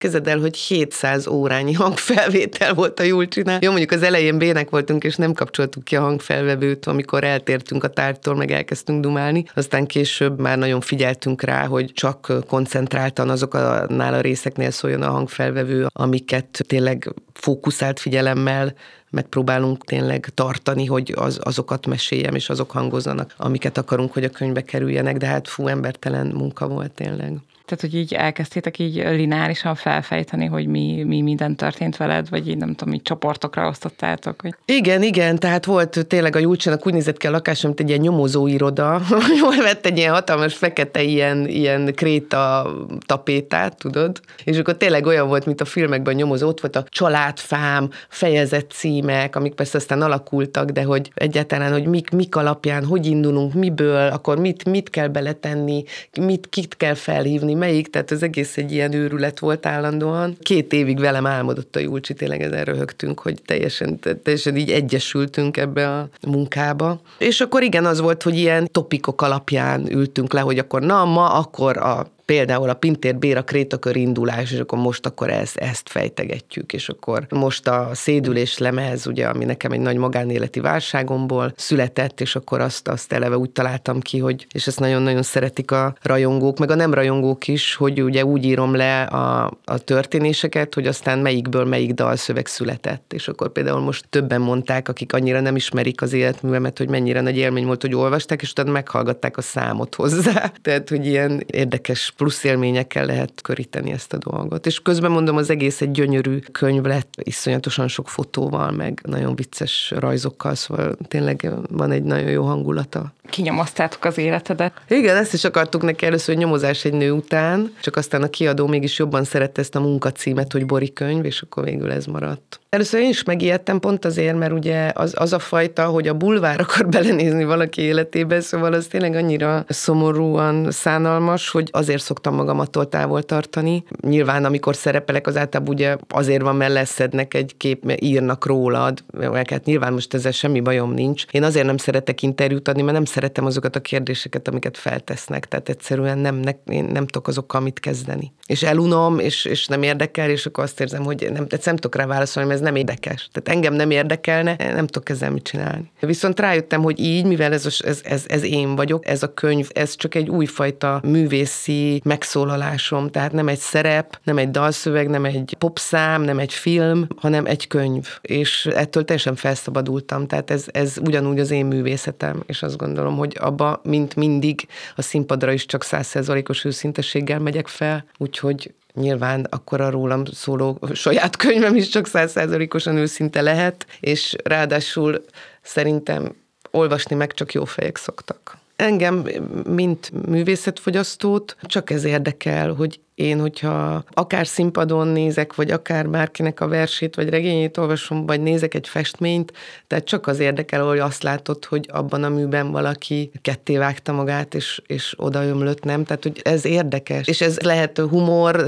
Kezded 0.04 0.28
el, 0.28 0.40
hogy 0.40 0.58
700 0.58 1.28
órányi 1.28 1.74
hangfelvétel 1.74 2.74
volt 2.74 3.00
a 3.00 3.04
Julcsinál. 3.04 3.60
Jó, 3.62 3.70
mondjuk 3.70 3.92
az 3.92 4.04
elején 4.04 4.38
bének 4.38 4.70
voltunk, 4.70 5.04
és 5.04 5.16
nem 5.16 5.34
kapcsoltuk 5.34 5.84
ki 5.84 5.96
a 5.96 6.02
hangfelvevőt, 6.02 6.86
amikor 6.86 7.24
eltértünk 7.24 7.84
a 7.84 7.88
tárgytól, 7.88 8.36
meg 8.36 8.52
elkezdtünk 8.52 9.02
dumálni. 9.02 9.46
Aztán 9.56 9.86
később 9.86 10.40
már 10.40 10.58
nagyon 10.58 10.82
figyeltünk 10.82 11.42
rá, 11.42 11.66
hogy 11.66 11.92
csak 11.94 12.34
koncentráltan 12.48 13.30
azoknál 13.30 14.14
a 14.14 14.22
részeknél 14.22 14.72
szóljon 14.72 15.02
a 15.02 15.12
hangfelvevő, 15.12 15.88
amiket 15.94 16.64
tényleg 16.68 17.14
fókuszált 17.34 18.00
figyelemmel 18.00 18.74
megpróbálunk 19.14 19.86
tényleg 19.86 20.30
tartani, 20.34 20.86
hogy 20.86 21.14
az, 21.16 21.40
azokat 21.44 21.86
meséljem, 21.86 22.36
és 22.36 22.50
azok 22.50 22.72
hangozzanak, 22.72 23.34
amiket 23.38 23.78
akarunk, 23.78 24.14
hogy 24.14 24.24
a 24.24 24.30
könyvbe 24.30 24.62
kerüljenek, 24.62 25.18
de 25.18 25.26
hát 25.26 25.48
fú, 25.48 25.68
embertelen 25.68 26.28
munka 26.28 26.68
volt 26.68 26.92
tényleg. 26.92 27.38
Tehát, 27.66 27.82
hogy 27.82 27.96
így 27.96 28.14
elkezdtétek 28.14 28.80
így 28.80 28.96
lineárisan 28.96 29.76
felfejteni, 29.76 30.46
hogy 30.46 30.68
mi, 30.68 31.04
mi 31.04 31.22
minden 31.22 31.56
történt 31.56 31.98
veled, 31.98 32.30
vagy 32.30 32.48
így 32.48 32.58
nem 32.58 32.76
tudom, 32.76 32.94
így 32.94 33.02
csoportokra 33.02 33.68
osztottátok? 33.68 34.42
Hogy... 34.42 34.56
Igen, 34.66 35.04
igen, 35.04 35.36
tehát 35.36 35.66
volt 35.66 36.06
tényleg 36.08 36.36
a 36.36 36.40
Júlcsának 36.40 36.88
úgy 36.88 36.94
nézett 36.94 37.18
ki 37.18 37.28
a 37.28 37.32
lakás, 37.32 37.62
mint 37.62 37.80
egy 37.80 37.90
ilyen 37.90 38.02
nyomozóiroda, 38.02 39.02
jól 39.42 39.56
vett 39.64 39.86
egy 39.86 39.98
ilyen 39.98 40.14
hatalmas 40.14 40.54
fekete 40.54 41.02
ilyen, 41.02 41.48
ilyen 41.48 41.94
kréta 41.96 42.74
tapétát, 43.06 43.78
tudod? 43.78 44.20
És 44.44 44.58
akkor 44.58 44.78
tényleg 44.78 45.06
olyan 45.06 45.28
volt, 45.28 45.46
mint 45.46 45.62
a 45.62 45.66
filmekben 45.66 46.16
nyomozó, 46.16 46.48
ott 46.48 46.62
volt 46.62 46.76
a 46.76 46.86
családfám, 46.90 47.90
fejezet 48.10 48.72
címek, 48.72 49.36
amik 49.36 49.54
persze 49.54 49.78
aztán 49.78 50.02
alakultak, 50.02 50.70
de 50.70 50.84
hogy 50.84 51.12
egyáltalán, 51.14 51.72
hogy 51.72 51.86
mik, 51.86 52.10
mik 52.10 52.36
alapján, 52.36 52.86
hogy 52.86 53.06
indulunk, 53.06 53.54
miből, 53.54 54.08
akkor 54.08 54.38
mit, 54.38 54.66
mit 54.66 54.90
kell 54.90 55.08
beletenni, 55.08 55.84
mit, 56.20 56.50
kit 56.50 56.78
kell 56.78 56.94
felhívni, 56.94 57.53
tudni 57.54 57.72
melyik, 57.72 57.88
tehát 57.88 58.12
az 58.12 58.24
egész 58.24 58.58
egy 58.58 58.72
ilyen 58.72 58.94
őrület 58.94 59.40
volt 59.40 59.66
állandóan. 59.66 60.38
Két 60.42 60.74
évig 60.74 61.00
velem 61.00 61.26
álmodott 61.26 61.76
a 61.76 61.80
Julcsi, 61.80 62.14
tényleg 62.14 62.42
ezen 62.42 62.64
röhögtünk, 62.64 63.20
hogy 63.20 63.42
teljesen, 63.46 64.00
teljesen 64.24 64.56
így 64.56 64.72
egyesültünk 64.72 65.58
ebbe 65.58 65.90
a 65.90 66.10
munkába. 66.28 67.02
És 67.18 67.42
akkor 67.42 67.64
igen, 67.64 67.86
az 67.86 68.00
volt, 68.00 68.24
hogy 68.24 68.38
ilyen 68.38 68.68
topikok 68.72 69.22
alapján 69.22 69.92
ültünk 69.92 70.34
le, 70.34 70.40
hogy 70.40 70.58
akkor 70.58 70.82
na, 70.82 71.06
ma 71.06 71.34
akkor 71.34 71.78
a 71.78 72.12
például 72.26 72.70
a 72.70 72.74
Pintér 72.74 73.16
Béra 73.16 73.44
Krétakör 73.44 73.96
indulás, 73.96 74.52
és 74.52 74.60
akkor 74.60 74.80
most 74.80 75.06
akkor 75.06 75.30
ezt, 75.30 75.58
ezt 75.58 75.90
fejtegetjük, 75.90 76.74
és 76.74 76.90
akkor 76.90 77.26
most 77.30 77.68
a 77.68 77.90
szédülés 77.94 78.58
lemez, 78.58 79.08
ugye, 79.08 79.28
ami 79.28 79.46
nekem 79.46 79.72
egy 79.72 79.80
nagy 79.80 79.98
magánéleti 79.98 80.60
válságomból 80.60 81.54
született, 81.56 82.22
és 82.22 82.36
akkor 82.36 82.62
azt, 82.62 82.88
azt 82.88 83.14
eleve 83.14 83.38
úgy 83.38 83.50
találtam 83.50 84.00
ki, 84.00 84.20
hogy, 84.20 84.48
és 84.52 84.68
ezt 84.68 84.80
nagyon-nagyon 84.80 85.24
szeretik 85.24 85.72
a 85.72 85.96
rajongók, 86.02 86.60
meg 86.60 86.72
a 86.72 86.76
nem 86.76 86.94
rajongók 86.94 87.48
is, 87.48 87.76
hogy 87.76 88.02
ugye 88.02 88.26
úgy 88.26 88.46
írom 88.46 88.76
le 88.76 89.02
a, 89.04 89.58
a 89.66 89.78
történéseket, 89.78 90.74
hogy 90.74 90.88
aztán 90.88 91.20
melyikből 91.20 91.66
melyik 91.66 91.94
dalszöveg 91.94 92.48
született, 92.48 93.14
és 93.14 93.28
akkor 93.28 93.52
például 93.52 93.80
most 93.80 94.06
többen 94.10 94.42
mondták, 94.42 94.90
akik 94.90 95.14
annyira 95.14 95.40
nem 95.40 95.56
ismerik 95.56 96.02
az 96.02 96.14
életművemet, 96.14 96.78
hogy 96.78 96.90
mennyire 96.90 97.22
nagy 97.22 97.38
élmény 97.38 97.66
volt, 97.66 97.82
hogy 97.82 97.96
olvasták, 97.96 98.42
és 98.42 98.52
utána 98.52 98.72
meghallgatták 98.72 99.38
a 99.38 99.42
számot 99.42 99.96
hozzá. 99.96 100.52
Tehát, 100.62 100.90
hogy 100.90 101.06
ilyen 101.06 101.44
érdekes 101.48 102.13
plusz 102.18 102.44
élményekkel 102.44 103.06
lehet 103.06 103.42
köríteni 103.42 103.92
ezt 103.92 104.14
a 104.14 104.18
dolgot. 104.18 104.66
És 104.66 104.80
közben 104.80 105.12
mondom, 105.12 105.38
az 105.38 105.50
egész 105.50 105.82
egy 105.82 105.92
gyönyörű 105.92 106.40
könyv 106.52 106.84
lett, 106.84 107.14
iszonyatosan 107.24 107.88
sok 107.88 108.10
fotóval, 108.10 108.72
meg 108.72 109.02
nagyon 109.04 109.36
vicces 109.36 109.94
rajzokkal, 109.96 110.56
szóval 110.56 110.98
tényleg 111.08 111.52
van 111.70 111.92
egy 111.92 112.04
nagyon 112.04 112.30
jó 112.30 112.44
hangulata. 112.44 113.14
Kinyomoztátok 113.30 114.06
az 114.06 114.18
életedet. 114.18 114.74
Igen, 114.88 115.16
ezt 115.16 115.34
is 115.34 115.44
akartuk 115.44 115.82
neki 115.82 116.06
először, 116.06 116.36
hogy 116.36 116.44
nyomozás 116.44 116.86
egy 116.86 116.94
nő 116.94 117.12
után, 117.12 117.74
csak 117.82 117.96
aztán 117.96 118.24
a 118.24 118.30
kiadó 118.30 118.68
mégis 118.68 119.00
jobban 119.00 119.24
szerette 119.24 119.62
ezt 119.62 119.76
a 119.76 119.80
munkacímet, 119.80 120.52
hogy 120.52 120.66
Bori 120.66 120.94
könyv, 120.94 121.26
és 121.26 121.42
akkor 121.42 121.64
végül 121.64 121.92
ez 121.92 122.06
maradt. 122.06 122.60
Először 122.70 123.02
én 123.02 123.10
is 123.10 123.24
megijedtem 123.24 123.80
pont 123.80 124.06
azért, 124.06 124.38
mert 124.38 124.52
ugye 124.52 124.92
az, 124.94 125.14
az 125.18 125.34
a 125.34 125.40
fajta, 125.40 125.86
hogy 125.86 126.08
a 126.08 126.14
bulvár 126.14 126.60
akar 126.60 126.90
belenézni 126.98 127.44
valaki 127.44 127.82
életébe, 127.82 128.42
szóval 128.42 128.74
az 128.74 128.88
tényleg 128.88 129.16
annyira 129.16 129.66
szomorúan 129.68 130.72
szánalmas, 130.72 131.50
hogy 131.50 131.70
azért 131.72 132.03
szoktam 132.04 132.36
magamatól 132.36 132.90
távol 132.90 133.24
tartani. 133.24 133.84
Nyilván, 134.02 134.46
amikor 134.46 134.76
szerepelek, 134.76 135.28
az 135.28 135.38
általában 135.38 135.74
ugye 135.74 135.98
azért 136.10 136.42
van, 136.42 136.56
mert 136.56 136.74
leszednek 136.74 137.34
egy 137.34 137.54
kép, 137.58 137.84
mert 137.84 138.02
írnak 138.02 138.46
rólad, 138.46 139.04
hát 139.50 139.66
nyilván 139.66 139.94
most 139.94 140.14
ezzel 140.14 140.32
semmi 140.32 140.60
bajom 140.60 140.94
nincs. 140.94 141.26
Én 141.32 141.44
azért 141.44 141.66
nem 141.66 141.78
szeretek 141.78 142.22
interjút 142.22 142.68
adni, 142.68 142.82
mert 142.82 142.94
nem 142.94 143.06
szeretem 143.06 143.46
azokat 143.46 143.76
a 143.76 143.80
kérdéseket, 143.80 144.48
amiket 144.48 144.78
feltesznek. 144.78 145.46
Tehát 145.46 145.70
egyszerűen 145.70 146.18
nem, 146.18 146.36
ne, 146.36 146.52
én 146.66 146.84
nem 146.84 147.06
tudok 147.06 147.28
azokkal 147.28 147.62
mit 147.62 147.80
kezdeni. 147.80 148.34
És 148.46 148.64
elunom, 148.64 149.20
és, 149.20 149.46
és 149.46 149.68
nem 149.68 149.84
érdekel, 149.84 150.30
és 150.30 150.46
akkor 150.46 150.64
azt 150.64 150.80
érzem, 150.80 151.04
hogy 151.04 151.30
nem, 151.34 151.48
nem 151.66 151.76
tudok 151.76 151.96
rá 151.96 152.06
válaszolni, 152.06 152.50
mert 152.50 152.62
ez 152.62 152.68
nem 152.68 152.76
érdekes. 152.76 153.30
Tehát 153.32 153.58
engem 153.58 153.74
nem 153.74 153.92
érdekelne, 153.92 154.56
nem 154.58 154.88
tudok 154.88 155.10
ezzel 155.10 155.32
mit 155.32 155.44
csinálni. 155.44 155.92
Viszont 156.00 156.40
rájöttem, 156.40 156.82
hogy 156.82 157.00
így, 157.00 157.26
mivel 157.26 157.54
ez, 157.54 157.66
ez, 157.80 158.02
ez, 158.04 158.24
ez 158.28 158.44
én 158.44 158.76
vagyok, 158.76 159.08
ez 159.08 159.24
a 159.24 159.34
könyv, 159.34 159.70
ez 159.74 159.96
csak 159.96 160.16
egy 160.16 160.30
újfajta 160.30 161.02
művészi 161.04 161.93
megszólalásom, 162.04 163.10
tehát 163.10 163.32
nem 163.32 163.48
egy 163.48 163.60
szerep, 163.60 164.20
nem 164.24 164.38
egy 164.38 164.52
dalszöveg, 164.52 165.10
nem 165.10 165.26
egy 165.26 165.56
popszám, 165.58 166.22
nem 166.22 166.40
egy 166.40 166.54
film, 166.54 167.08
hanem 167.18 167.46
egy 167.46 167.68
könyv. 167.68 168.08
És 168.22 168.66
ettől 168.66 169.06
teljesen 169.06 169.36
felszabadultam, 169.36 170.28
tehát 170.28 170.50
ez, 170.50 170.66
ez 170.72 170.98
ugyanúgy 171.02 171.40
az 171.40 171.52
én 171.52 171.66
művészetem, 171.66 172.44
és 172.46 172.64
azt 172.64 172.78
gondolom, 172.78 173.18
hogy 173.18 173.38
abba, 173.40 173.82
mint 173.84 174.16
mindig, 174.16 174.68
a 174.96 175.02
színpadra 175.02 175.52
is 175.52 175.66
csak 175.66 175.84
százszerzalékos 175.84 176.66
őszintességgel 176.66 177.40
megyek 177.40 177.68
fel, 177.68 178.06
úgyhogy 178.18 178.74
Nyilván 178.94 179.48
akkor 179.50 179.82
a 179.82 179.90
rólam 179.90 180.26
szóló 180.26 180.80
saját 180.94 181.36
könyvem 181.36 181.76
is 181.76 181.88
csak 181.88 182.08
százszerzalékosan 182.08 182.98
őszinte 182.98 183.42
lehet, 183.42 183.86
és 184.00 184.36
ráadásul 184.44 185.26
szerintem 185.62 186.36
olvasni 186.72 187.16
meg 187.16 187.34
csak 187.34 187.54
jó 187.54 187.66
fejek 187.66 187.98
szoktak. 187.98 188.58
Engem, 188.84 189.28
mint 189.70 190.28
művészetfogyasztót, 190.28 191.56
csak 191.62 191.90
ez 191.90 192.04
érdekel, 192.04 192.74
hogy 192.74 193.00
én, 193.16 193.40
hogyha 193.40 194.04
akár 194.14 194.48
színpadon 194.48 195.08
nézek, 195.08 195.56
vagy 195.56 195.72
akár 195.72 196.10
bárkinek 196.10 196.60
a 196.60 196.68
versét, 196.68 197.16
vagy 197.16 197.30
regényét 197.30 197.78
olvasom, 197.78 198.26
vagy 198.26 198.42
nézek 198.42 198.74
egy 198.74 198.88
festményt, 198.88 199.54
tehát 199.88 200.06
csak 200.06 200.28
az 200.28 200.40
érdekel, 200.40 200.86
hogy 200.86 201.00
azt 201.00 201.24
látod, 201.24 201.66
hogy 201.66 201.90
abban 201.92 202.24
a 202.24 202.30
műben 202.30 202.72
valaki 202.72 203.32
ketté 203.42 203.78
vágta 203.78 204.12
magát, 204.12 204.56
és, 204.56 204.82
és 204.86 205.14
odaömlött, 205.18 205.84
nem? 205.84 206.04
Tehát, 206.04 206.24
hogy 206.24 206.42
ez 206.44 206.66
érdekes. 206.66 207.28
És 207.28 207.42
ez 207.42 207.60
lehet 207.60 207.98
humor, 207.98 208.64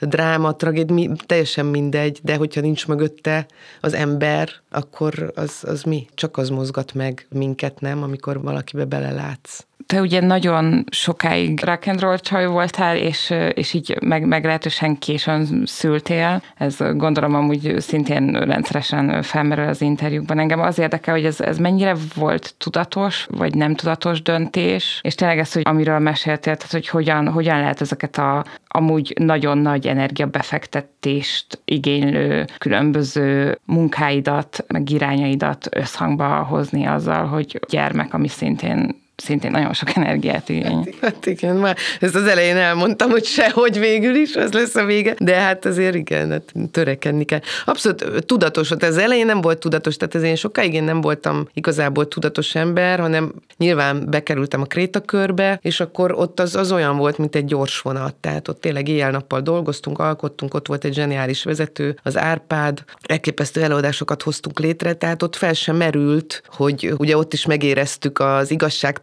dráma, 0.00 0.56
tragéd, 0.56 0.92
teljesen 1.26 1.66
mindegy, 1.66 2.18
de 2.22 2.36
hogyha 2.36 2.60
nincs 2.60 2.86
mögötte 2.86 3.46
az 3.80 3.94
ember, 3.94 4.48
akkor 4.70 5.32
az, 5.34 5.62
az 5.62 5.82
mi? 5.82 6.06
Csak 6.14 6.36
az 6.36 6.48
mozgat 6.48 6.94
meg 6.94 7.26
minket, 7.30 7.80
nem? 7.80 8.02
Amikor 8.02 8.42
valakibe 8.42 8.84
belelátsz 8.84 9.66
te 9.86 10.00
ugye 10.00 10.20
nagyon 10.20 10.84
sokáig 10.90 11.64
rock 11.64 11.86
and 11.86 12.00
roll 12.00 12.18
csaj 12.18 12.46
voltál, 12.46 12.96
és, 12.96 13.34
és 13.54 13.72
így 13.72 13.96
meg, 14.00 14.26
meglehetősen 14.26 14.98
későn 14.98 15.62
szültél. 15.64 16.42
Ez 16.56 16.76
gondolom 16.78 17.34
amúgy 17.34 17.74
szintén 17.78 18.32
rendszeresen 18.32 19.22
felmerül 19.22 19.68
az 19.68 19.80
interjúkban. 19.80 20.38
Engem 20.38 20.60
az 20.60 20.78
érdekel, 20.78 21.14
hogy 21.14 21.24
ez, 21.24 21.40
ez 21.40 21.58
mennyire 21.58 21.94
volt 22.14 22.54
tudatos, 22.58 23.26
vagy 23.30 23.54
nem 23.54 23.74
tudatos 23.74 24.22
döntés, 24.22 25.00
és 25.02 25.14
tényleg 25.14 25.38
ez, 25.38 25.52
hogy 25.52 25.62
amiről 25.64 25.98
meséltél, 25.98 26.56
tehát 26.56 26.72
hogy 26.72 26.88
hogyan, 26.88 27.28
hogyan 27.28 27.58
lehet 27.58 27.80
ezeket 27.80 28.18
a 28.18 28.44
amúgy 28.68 29.14
nagyon 29.18 29.58
nagy 29.58 29.86
energiabefektetést 29.86 31.60
igénylő 31.64 32.44
különböző 32.58 33.58
munkáidat, 33.64 34.64
meg 34.68 34.90
irányaidat 34.90 35.68
összhangba 35.70 36.42
hozni 36.42 36.84
azzal, 36.84 37.26
hogy 37.26 37.60
gyermek, 37.68 38.14
ami 38.14 38.28
szintén 38.28 39.04
szintén 39.16 39.50
nagyon 39.50 39.72
sok 39.72 39.96
energiát 39.96 40.48
igény. 40.48 40.84
Hát, 40.84 40.94
hát 41.00 41.26
igen, 41.26 41.56
már 41.56 41.76
ezt 42.00 42.14
az 42.14 42.26
elején 42.26 42.56
elmondtam, 42.56 43.10
hogy 43.10 43.24
sehogy 43.24 43.78
végül 43.78 44.14
is, 44.14 44.34
az 44.34 44.52
lesz 44.52 44.74
a 44.74 44.84
vége, 44.84 45.14
de 45.18 45.34
hát 45.34 45.64
azért 45.64 45.94
igen, 45.94 46.30
hát 46.30 46.52
törekedni 46.70 47.24
kell. 47.24 47.40
Abszolút 47.64 48.26
tudatos 48.26 48.68
volt, 48.68 48.82
ez 48.82 48.96
elején 48.96 49.26
nem 49.26 49.40
volt 49.40 49.58
tudatos, 49.58 49.96
tehát 49.96 50.14
ez 50.14 50.22
én 50.22 50.36
sokáig 50.36 50.74
én 50.74 50.84
nem 50.84 51.00
voltam 51.00 51.48
igazából 51.52 52.08
tudatos 52.08 52.54
ember, 52.54 52.98
hanem 52.98 53.32
nyilván 53.56 54.06
bekerültem 54.10 54.60
a 54.60 54.64
krétakörbe, 54.64 55.58
és 55.62 55.80
akkor 55.80 56.12
ott 56.12 56.40
az, 56.40 56.56
az 56.56 56.72
olyan 56.72 56.96
volt, 56.96 57.18
mint 57.18 57.36
egy 57.36 57.44
gyors 57.44 57.80
vonat, 57.80 58.14
tehát 58.14 58.48
ott 58.48 58.60
tényleg 58.60 58.88
éjjel-nappal 58.88 59.40
dolgoztunk, 59.40 59.98
alkottunk, 59.98 60.54
ott 60.54 60.66
volt 60.66 60.84
egy 60.84 60.94
zseniális 60.94 61.44
vezető, 61.44 61.98
az 62.02 62.16
Árpád, 62.16 62.84
elképesztő 63.02 63.62
előadásokat 63.62 64.22
hoztunk 64.22 64.58
létre, 64.58 64.92
tehát 64.92 65.22
ott 65.22 65.36
fel 65.36 65.52
sem 65.52 65.76
merült, 65.76 66.42
hogy 66.46 66.94
ugye 66.96 67.16
ott 67.16 67.32
is 67.32 67.46
megéreztük 67.46 68.18
az 68.18 68.50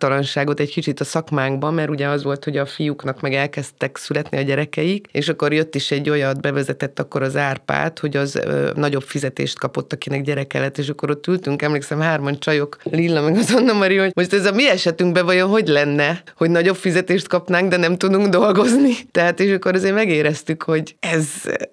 igazságtalanságot 0.03 0.59
egy 0.59 0.71
kicsit 0.71 0.99
a 0.99 1.03
szakmánkban, 1.03 1.73
mert 1.73 1.89
ugye 1.89 2.07
az 2.07 2.23
volt, 2.23 2.43
hogy 2.43 2.57
a 2.57 2.65
fiúknak 2.65 3.21
meg 3.21 3.33
elkezdtek 3.33 3.97
születni 3.97 4.37
a 4.37 4.41
gyerekeik, 4.41 5.07
és 5.11 5.29
akkor 5.29 5.53
jött 5.53 5.75
is 5.75 5.91
egy 5.91 6.09
olyat, 6.09 6.41
bevezetett 6.41 6.99
akkor 6.99 7.21
az 7.21 7.35
Árpád, 7.35 7.99
hogy 7.99 8.17
az 8.17 8.35
ö, 8.35 8.71
nagyobb 8.75 9.01
fizetést 9.01 9.59
kapott, 9.59 9.93
akinek 9.93 10.23
gyereke 10.23 10.59
lett, 10.59 10.77
és 10.77 10.89
akkor 10.89 11.09
ott 11.09 11.27
ültünk, 11.27 11.61
emlékszem, 11.61 11.99
hárman 11.99 12.39
csajok, 12.39 12.77
Lilla 12.83 13.21
meg 13.21 13.35
az 13.35 13.53
Anna 13.55 13.73
Mari, 13.73 13.97
hogy 13.97 14.11
most 14.15 14.33
ez 14.33 14.45
a 14.45 14.51
mi 14.51 14.69
esetünkben 14.69 15.25
vajon 15.25 15.49
hogy 15.49 15.67
lenne, 15.67 16.23
hogy 16.35 16.49
nagyobb 16.49 16.75
fizetést 16.75 17.27
kapnánk, 17.27 17.69
de 17.69 17.77
nem 17.77 17.97
tudunk 17.97 18.27
dolgozni. 18.27 18.93
Tehát 19.11 19.39
és 19.39 19.53
akkor 19.53 19.75
azért 19.75 19.95
megéreztük, 19.95 20.63
hogy 20.63 20.95
ez, 20.99 21.25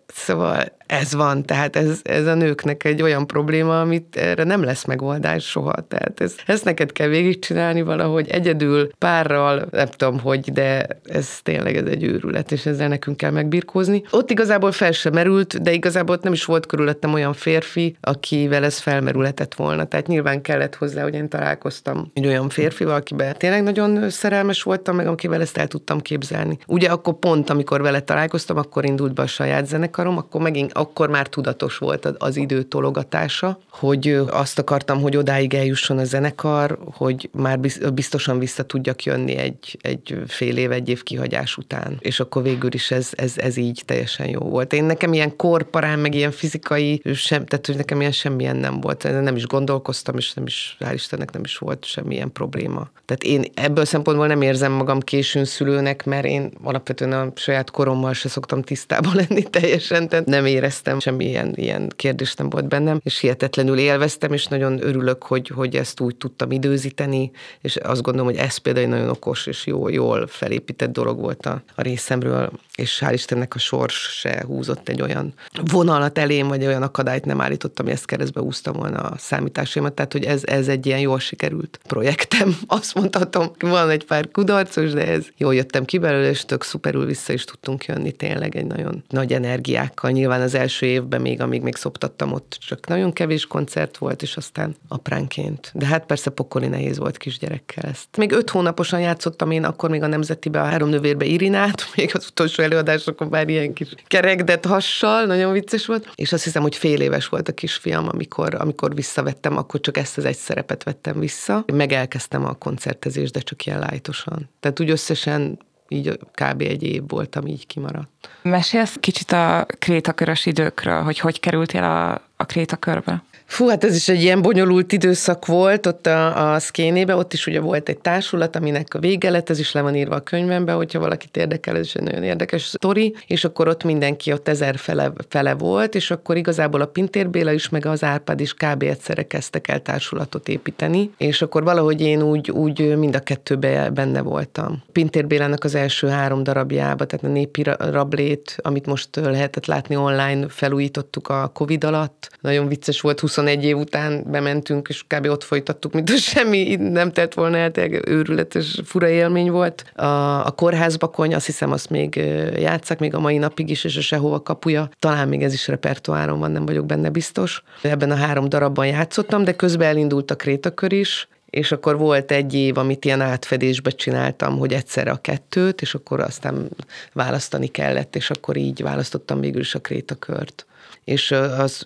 szóval 0.07 0.79
ez 0.91 1.15
van, 1.15 1.43
tehát 1.43 1.77
ez, 1.77 2.01
ez 2.03 2.27
a 2.27 2.35
nőknek 2.35 2.85
egy 2.85 3.03
olyan 3.03 3.27
probléma, 3.27 3.81
amit 3.81 4.17
erre 4.17 4.45
nem 4.45 4.63
lesz 4.63 4.85
megoldás 4.85 5.45
soha. 5.45 5.73
Tehát 5.89 6.21
ez, 6.21 6.35
ezt 6.47 6.65
neked 6.65 6.93
kell 6.93 7.09
végigcsinálni 7.09 7.83
valahogy 7.83 8.29
egyedül, 8.29 8.91
párral, 8.99 9.69
nem 9.71 9.87
tudom 9.87 10.21
hogy, 10.21 10.53
de 10.53 10.87
ez 11.05 11.29
tényleg 11.43 11.77
ez 11.77 11.85
egy 11.85 12.03
őrület, 12.03 12.53
és 12.53 12.67
ezzel 12.67 12.89
nekünk 12.89 13.17
kell 13.17 13.31
megbirkózni. 13.31 14.03
Ott 14.11 14.31
igazából 14.31 14.73
fel 14.73 14.93
sem 14.93 15.13
merült, 15.13 15.63
de 15.63 15.73
igazából 15.73 16.15
ott 16.15 16.23
nem 16.23 16.33
is 16.33 16.45
volt 16.45 16.67
körülöttem 16.67 17.13
olyan 17.13 17.33
férfi, 17.33 17.97
akivel 18.01 18.65
ez 18.65 18.79
felmerülhetett 18.79 19.55
volna. 19.55 19.85
Tehát 19.85 20.07
nyilván 20.07 20.43
kellett 20.43 20.75
hozzá, 20.75 21.03
hogy 21.03 21.15
én 21.15 21.29
találkoztam 21.29 22.11
egy 22.15 22.27
olyan 22.27 22.49
férfival, 22.49 22.95
akiben 22.95 23.35
tényleg 23.37 23.63
nagyon 23.63 24.11
szerelmes 24.11 24.63
voltam, 24.63 24.97
meg 24.97 25.07
akivel 25.07 25.41
ezt 25.41 25.57
el 25.57 25.67
tudtam 25.67 26.01
képzelni. 26.01 26.59
Ugye 26.67 26.89
akkor 26.89 27.19
pont, 27.19 27.51
amikor 27.51 27.83
vele 27.83 28.01
találkoztam, 28.01 28.57
akkor 28.57 28.85
indult 28.85 29.15
be 29.15 29.23
a 29.23 29.27
saját 29.27 29.67
zenekarom, 29.67 30.17
akkor 30.17 30.41
megint 30.41 30.79
akkor 30.81 31.09
már 31.09 31.29
tudatos 31.29 31.79
volt 31.79 32.05
az 32.05 32.37
idő 32.37 32.63
tologatása, 32.63 33.59
hogy 33.71 34.21
azt 34.31 34.59
akartam, 34.59 35.01
hogy 35.01 35.17
odáig 35.17 35.55
eljusson 35.55 35.99
a 35.99 36.05
zenekar, 36.05 36.79
hogy 36.93 37.31
már 37.33 37.59
biztosan 37.95 38.39
vissza 38.39 38.63
tudjak 38.63 39.05
jönni 39.05 39.37
egy, 39.37 39.79
egy 39.81 40.23
fél 40.27 40.57
év, 40.57 40.73
egy 40.73 40.89
év 40.89 41.03
kihagyás 41.03 41.57
után. 41.57 41.97
És 41.99 42.21
akkor 42.21 42.43
végül 42.43 42.75
is 42.75 42.91
ez, 42.91 43.11
ez, 43.17 43.33
ez 43.37 43.57
így 43.57 43.83
teljesen 43.85 44.29
jó 44.29 44.41
volt. 44.41 44.73
Én 44.73 44.85
nekem 44.85 45.13
ilyen 45.13 45.37
korparán, 45.37 45.99
meg 45.99 46.15
ilyen 46.15 46.31
fizikai, 46.31 47.03
sem, 47.15 47.47
tehát 47.47 47.67
hogy 47.67 47.77
nekem 47.77 48.01
ilyen 48.01 48.13
semmilyen 48.13 48.57
nem 48.57 48.81
volt. 48.81 49.03
Nem 49.03 49.37
is 49.37 49.47
gondolkoztam, 49.47 50.17
és 50.17 50.33
nem 50.33 50.47
is, 50.47 50.77
hál' 50.81 50.93
Istennek 50.95 51.31
nem 51.33 51.45
is 51.45 51.59
volt 51.59 51.85
semmilyen 51.85 52.33
probléma. 52.33 52.91
Tehát 53.05 53.23
én 53.23 53.45
ebből 53.55 53.85
szempontból 53.85 54.27
nem 54.27 54.43
érzem 54.43 54.73
magam 54.73 55.01
későn 55.01 55.45
szülőnek, 55.45 56.05
mert 56.05 56.25
én 56.25 56.51
alapvetően 56.63 57.13
a 57.13 57.33
saját 57.35 57.71
korommal 57.71 58.13
se 58.13 58.29
szoktam 58.29 58.63
tisztában 58.63 59.15
lenni 59.29 59.43
teljesen, 59.43 60.09
tehát 60.09 60.27
nem 60.27 60.47
éreztem 60.47 60.70
éreztem, 60.71 61.01
semmi 61.01 61.25
ilyen, 61.25 61.53
ilyen 61.57 61.93
kérdés 61.97 62.35
nem 62.35 62.51
volt 62.51 62.69
bennem, 62.69 63.01
és 63.03 63.19
hihetetlenül 63.19 63.79
élveztem, 63.79 64.33
és 64.33 64.47
nagyon 64.47 64.83
örülök, 64.83 65.23
hogy, 65.23 65.49
hogy 65.49 65.77
ezt 65.77 66.01
úgy 66.01 66.17
tudtam 66.17 66.51
időzíteni, 66.51 67.31
és 67.61 67.77
azt 67.77 68.03
gondolom, 68.03 68.31
hogy 68.31 68.41
ez 68.41 68.57
például 68.57 68.85
egy 68.85 68.91
nagyon 68.91 69.09
okos 69.09 69.47
és 69.47 69.67
jó, 69.67 69.89
jól 69.89 70.27
felépített 70.27 70.93
dolog 70.93 71.21
volt 71.21 71.47
a, 71.47 71.63
a 71.75 71.83
részemről, 71.83 72.51
és 72.75 73.03
hál' 73.05 73.13
Istennek 73.13 73.55
a 73.55 73.59
sors 73.59 73.95
se 73.95 74.45
húzott 74.47 74.89
egy 74.89 75.03
olyan 75.03 75.35
vonalat 75.71 76.19
elém, 76.19 76.49
vagy 76.49 76.67
olyan 76.67 76.83
akadályt 76.83 77.25
nem 77.25 77.41
állítottam, 77.41 77.85
hogy 77.85 77.95
ezt 77.95 78.07
keresztbe 78.07 78.41
úsztam 78.41 78.73
volna 78.73 78.99
a 78.99 79.19
számításaimat, 79.19 79.93
tehát 79.93 80.13
hogy 80.13 80.25
ez, 80.25 80.43
ez 80.45 80.69
egy 80.69 80.87
ilyen 80.87 81.01
jól 81.01 81.19
sikerült 81.19 81.81
projektem. 81.87 82.57
Azt 82.67 82.95
mondhatom, 82.95 83.51
van 83.59 83.91
egy 83.91 84.05
pár 84.05 84.31
kudarcos, 84.31 84.93
de 84.93 85.07
ez 85.07 85.27
jól 85.37 85.55
jöttem 85.55 85.85
ki 85.85 85.99
belőle, 85.99 86.29
és 86.29 86.45
tök 86.45 86.63
szuperül 86.63 87.07
vissza 87.07 87.33
is 87.33 87.45
tudtunk 87.45 87.85
jönni 87.85 88.13
tényleg 88.13 88.57
egy 88.57 88.67
nagyon 88.67 89.05
nagy 89.09 89.33
energiákkal. 89.33 90.11
Nyilván 90.11 90.41
az 90.41 90.55
első 90.61 90.87
évben 90.87 91.21
még, 91.21 91.41
amíg 91.41 91.63
még 91.63 91.77
szoptattam, 91.77 92.33
ott 92.33 92.57
csak 92.61 92.87
nagyon 92.87 93.13
kevés 93.13 93.47
koncert 93.47 93.99
volt, 93.99 94.23
és 94.23 94.37
aztán 94.37 94.77
apránként. 94.89 95.71
De 95.75 95.87
hát 95.87 96.07
persze 96.07 96.31
pokoli 96.31 96.67
nehéz 96.67 96.99
volt 96.99 97.17
kisgyerekkel 97.17 97.91
ezt. 97.91 98.17
Még 98.17 98.33
öt 98.33 98.51
hónaposan 98.51 99.01
játszottam 99.01 99.51
én 99.51 99.65
akkor 99.65 99.91
még 99.91 100.03
a 100.03 100.07
Nemzetibe 100.07 100.61
a 100.61 100.65
három 100.65 100.89
növérbe 100.89 101.25
Irinát, 101.25 101.91
még 101.97 102.11
az 102.15 102.27
utolsó 102.31 102.63
előadásokon 102.63 103.29
már 103.29 103.49
ilyen 103.49 103.73
kis 103.73 103.89
kerekdet 104.07 104.65
hassal, 104.65 105.25
nagyon 105.25 105.53
vicces 105.53 105.87
volt. 105.87 106.13
És 106.15 106.33
azt 106.33 106.45
hiszem, 106.45 106.63
hogy 106.63 106.77
fél 106.77 107.01
éves 107.01 107.29
volt 107.29 107.49
a 107.49 107.53
kisfiam, 107.53 108.09
amikor, 108.09 108.55
amikor 108.55 108.95
visszavettem, 108.95 109.57
akkor 109.57 109.81
csak 109.81 109.97
ezt 109.97 110.19
az 110.19 110.25
egy 110.25 110.37
szerepet 110.37 110.83
vettem 110.83 111.19
vissza. 111.19 111.65
Meg 111.73 111.93
elkezdtem 111.93 112.45
a 112.45 112.55
koncertezést, 112.55 113.33
de 113.33 113.41
csak 113.41 113.67
ilyen 113.67 113.79
lájtosan. 113.79 114.49
Tehát 114.61 114.81
úgy 114.81 114.91
összesen 114.91 115.59
így 115.93 116.19
kb. 116.33 116.61
egy 116.61 116.83
év 116.83 117.03
voltam, 117.07 117.47
így 117.47 117.67
kimaradt. 117.67 118.29
Mesélsz 118.43 118.97
kicsit 119.01 119.33
a 119.33 119.67
krétakörös 119.79 120.47
időkről, 120.47 121.03
hogy 121.03 121.19
hogy 121.19 121.41
kerültél 121.41 121.83
a, 121.83 122.13
a 122.37 122.45
krétakörbe? 122.47 123.23
Fú, 123.51 123.69
hát 123.69 123.85
ez 123.85 123.95
is 123.95 124.09
egy 124.09 124.23
ilyen 124.23 124.43
bonyolult 124.43 124.93
időszak 124.93 125.47
volt 125.47 125.87
ott 125.87 126.07
a, 126.07 126.53
a 126.53 126.59
szkénébe, 126.59 127.17
ott 127.17 127.33
is 127.33 127.47
ugye 127.47 127.61
volt 127.61 127.89
egy 127.89 127.99
társulat, 127.99 128.57
aminek 128.57 128.95
a 128.95 128.99
vége 128.99 129.31
lett, 129.31 129.51
ez 129.51 129.59
is 129.59 129.73
le 129.73 129.81
van 129.81 129.97
írva 129.97 130.15
a 130.15 130.21
könyvembe, 130.21 130.73
hogyha 130.73 130.99
valakit 130.99 131.37
érdekel, 131.37 131.77
ez 131.77 131.85
is 131.85 131.95
egy 131.95 132.03
nagyon 132.03 132.23
érdekes 132.23 132.63
sztori, 132.63 133.15
és 133.27 133.45
akkor 133.45 133.69
ott 133.69 133.85
mindenki 133.85 134.33
ott 134.33 134.49
ezer 134.49 134.77
fele, 134.77 135.13
fele 135.29 135.55
volt, 135.55 135.95
és 135.95 136.11
akkor 136.11 136.37
igazából 136.37 136.81
a 136.81 136.87
Pintér 136.87 137.31
Béla 137.31 137.53
is, 137.53 137.69
meg 137.69 137.87
az 137.87 138.05
Árpád 138.05 138.41
is 138.41 138.55
kb. 138.55 138.83
egyszerre 138.83 139.23
kezdtek 139.23 139.69
el 139.69 139.83
társulatot 139.83 140.49
építeni, 140.49 141.11
és 141.17 141.43
akkor 141.43 141.63
valahogy 141.63 142.01
én 142.01 142.23
úgy, 142.23 142.51
úgy 142.51 142.97
mind 142.97 143.15
a 143.15 143.21
kettőbe 143.21 143.91
benne 143.91 144.21
voltam. 144.21 144.83
Pintér 144.93 145.27
Bélának 145.27 145.65
az 145.65 145.75
első 145.75 146.09
három 146.09 146.43
darabjába, 146.43 147.05
tehát 147.05 147.25
a 147.25 147.29
népi 147.29 147.63
rablét, 147.79 148.57
amit 148.63 148.87
most 148.87 149.17
lehetett 149.17 149.67
látni 149.67 149.97
online, 149.97 150.49
felújítottuk 150.49 151.29
a 151.29 151.51
Covid 151.55 151.85
alatt. 151.85 152.29
Nagyon 152.41 152.69
vicces 152.69 153.01
volt, 153.01 153.21
20 153.21 153.39
21 153.41 153.65
év 153.65 153.77
után 153.77 154.25
bementünk, 154.27 154.89
és 154.89 155.03
kb. 155.07 155.27
ott 155.27 155.45
folytattuk, 155.45 155.93
mint 155.93 156.19
semmi 156.19 156.77
nem 156.77 157.13
tett 157.13 157.35
volna 157.35 157.57
el, 157.57 157.71
őrületes 158.07 158.81
fura 158.85 159.09
élmény 159.09 159.51
volt. 159.51 159.85
A, 159.95 160.05
a 160.47 160.51
kórházbakony, 160.51 161.35
azt 161.35 161.47
hiszem, 161.47 161.73
azt 161.73 161.91
még 161.91 162.15
játszak 162.57 162.99
még 162.99 163.15
a 163.15 163.21
mai 163.21 163.39
napig 163.39 163.71
is, 163.71 163.85
és 163.85 163.97
a 163.97 164.01
sehova 164.01 164.43
kapuja. 164.43 164.89
Talán 164.99 165.29
még 165.29 165.43
ez 165.43 165.53
is 165.53 165.69
repertoáron 165.69 166.39
van, 166.39 166.51
nem 166.51 166.67
vagyok 166.67 166.87
benne 166.87 167.09
biztos. 167.09 167.63
Ebben 167.83 168.11
a 168.11 168.15
három 168.15 168.49
darabban 168.49 168.87
játszottam, 168.87 169.45
de 169.45 169.53
közben 169.53 169.89
elindult 169.89 170.31
a 170.31 170.37
krétakör 170.37 170.93
is, 170.93 171.29
és 171.51 171.73
akkor 171.73 171.99
volt 171.99 172.31
egy 172.31 172.55
év, 172.55 172.79
amit 172.79 173.05
ilyen 173.05 173.21
átfedésbe 173.21 173.91
csináltam, 173.91 174.59
hogy 174.59 174.73
egyszerre 174.73 175.11
a 175.11 175.17
kettőt, 175.17 175.81
és 175.81 175.95
akkor 175.95 176.21
aztán 176.21 176.69
választani 177.13 177.67
kellett, 177.67 178.17
és 178.17 178.31
akkor 178.31 178.57
így 178.57 178.83
választottam 178.83 179.41
végül 179.41 179.61
is 179.61 179.75
a 179.75 179.81
krétakört. 179.81 180.67
És 181.05 181.31
az 181.31 181.85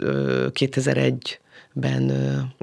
2001 0.53 1.39
ben 1.77 2.13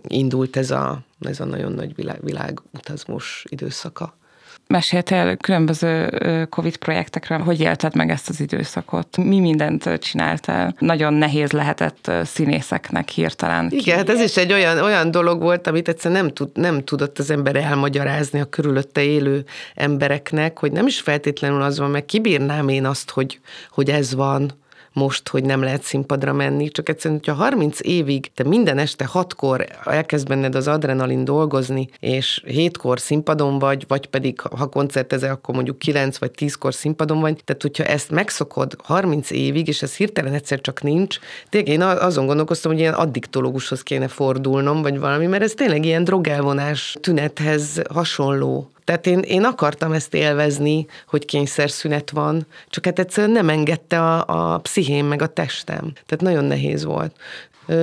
indult 0.07 0.57
ez 0.57 0.71
a, 0.71 1.01
ez 1.19 1.39
a 1.39 1.45
nagyon 1.45 1.71
nagy 1.71 1.95
világ, 1.95 2.19
világutazmos 2.23 3.45
időszaka. 3.49 4.19
Meséltél 4.67 5.35
különböző 5.37 6.09
Covid 6.49 6.77
projektekről, 6.77 7.39
hogy 7.39 7.59
élted 7.59 7.95
meg 7.95 8.09
ezt 8.09 8.29
az 8.29 8.39
időszakot? 8.39 9.17
Mi 9.17 9.39
mindent 9.39 9.99
csináltál? 9.99 10.75
Nagyon 10.79 11.13
nehéz 11.13 11.51
lehetett 11.51 12.11
színészeknek 12.23 13.09
hirtelen. 13.09 13.67
Igen, 13.71 13.97
hát 13.97 14.09
ez 14.09 14.19
is 14.19 14.37
egy 14.37 14.51
olyan, 14.51 14.77
olyan 14.77 15.11
dolog 15.11 15.41
volt, 15.41 15.67
amit 15.67 15.87
egyszerűen 15.87 16.23
nem, 16.23 16.33
tud, 16.33 16.49
nem 16.53 16.83
tudott 16.83 17.19
az 17.19 17.29
ember 17.29 17.55
elmagyarázni 17.55 18.39
a 18.39 18.45
körülötte 18.45 19.03
élő 19.03 19.45
embereknek, 19.75 20.59
hogy 20.59 20.71
nem 20.71 20.87
is 20.87 20.99
feltétlenül 20.99 21.61
az 21.61 21.79
van, 21.79 21.89
meg 21.89 22.05
kibírnám 22.05 22.67
én 22.67 22.85
azt, 22.85 23.09
hogy, 23.09 23.39
hogy 23.69 23.89
ez 23.89 24.15
van, 24.15 24.51
most, 24.93 25.29
hogy 25.29 25.43
nem 25.43 25.61
lehet 25.61 25.83
színpadra 25.83 26.33
menni, 26.33 26.69
csak 26.69 26.89
egyszerűen, 26.89 27.19
hogyha 27.23 27.43
30 27.43 27.79
évig 27.81 28.31
te 28.33 28.43
minden 28.43 28.77
este 28.77 29.05
hatkor 29.05 29.65
elkezd 29.83 30.27
benned 30.27 30.55
az 30.55 30.67
adrenalin 30.67 31.23
dolgozni, 31.23 31.89
és 31.99 32.43
hétkor 32.45 32.99
színpadon 32.99 33.59
vagy, 33.59 33.85
vagy 33.87 34.05
pedig 34.05 34.39
ha 34.39 34.65
koncertezel, 34.65 35.31
akkor 35.31 35.55
mondjuk 35.55 35.79
9 35.79 36.17
vagy 36.17 36.31
10-kor 36.37 36.73
színpadon 36.73 37.19
vagy, 37.19 37.41
tehát 37.43 37.61
hogyha 37.61 37.83
ezt 37.83 38.11
megszokod 38.11 38.75
30 38.83 39.31
évig, 39.31 39.67
és 39.67 39.81
ez 39.81 39.95
hirtelen 39.95 40.33
egyszer 40.33 40.61
csak 40.61 40.81
nincs, 40.81 41.19
tényleg 41.49 41.71
én 41.73 41.81
azon 41.81 42.25
gondolkoztam, 42.25 42.71
hogy 42.71 42.79
ilyen 42.79 42.93
addiktológushoz 42.93 43.83
kéne 43.83 44.07
fordulnom, 44.07 44.81
vagy 44.81 44.99
valami, 44.99 45.25
mert 45.25 45.43
ez 45.43 45.53
tényleg 45.53 45.85
ilyen 45.85 46.03
drogelvonás 46.03 46.97
tünethez 47.01 47.81
hasonló 47.89 48.71
tehát 48.91 49.07
én, 49.07 49.19
én 49.19 49.43
akartam 49.43 49.91
ezt 49.91 50.13
élvezni, 50.13 50.85
hogy 51.07 51.25
kényszerszünet 51.25 52.09
van, 52.09 52.47
csak 52.69 52.85
hát 52.85 52.99
egyszerűen 52.99 53.33
nem 53.33 53.49
engedte 53.49 54.01
a, 54.01 54.53
a 54.53 54.57
pszichém 54.57 55.05
meg 55.05 55.21
a 55.21 55.27
testem. 55.27 55.91
Tehát 56.05 56.21
nagyon 56.21 56.43
nehéz 56.43 56.83
volt. 56.83 57.15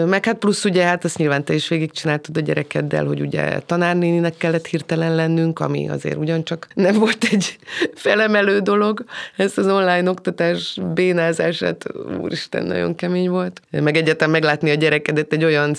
Meg 0.06 0.24
hát 0.24 0.38
plusz 0.38 0.64
ugye, 0.64 0.84
hát 0.84 1.04
azt 1.04 1.18
nyilván 1.18 1.44
te 1.44 1.54
is 1.54 1.68
végigcsináltad 1.68 2.36
a 2.36 2.40
gyerekeddel, 2.40 3.04
hogy 3.04 3.20
ugye 3.20 3.58
tanárnéninek 3.58 4.36
kellett 4.36 4.66
hirtelen 4.66 5.14
lennünk, 5.14 5.60
ami 5.60 5.88
azért 5.88 6.16
ugyancsak 6.16 6.66
nem 6.74 6.94
volt 6.94 7.24
egy 7.30 7.58
felemelő 7.94 8.58
dolog. 8.58 9.04
Ez 9.36 9.58
az 9.58 9.66
online 9.66 10.10
oktatás 10.10 10.78
bénázását, 10.94 11.84
úristen, 12.20 12.64
nagyon 12.64 12.94
kemény 12.94 13.30
volt. 13.30 13.60
Meg 13.70 13.96
egyetem 13.96 14.30
meglátni 14.30 14.70
a 14.70 14.74
gyerekedet 14.74 15.32
egy 15.32 15.44
olyan 15.44 15.74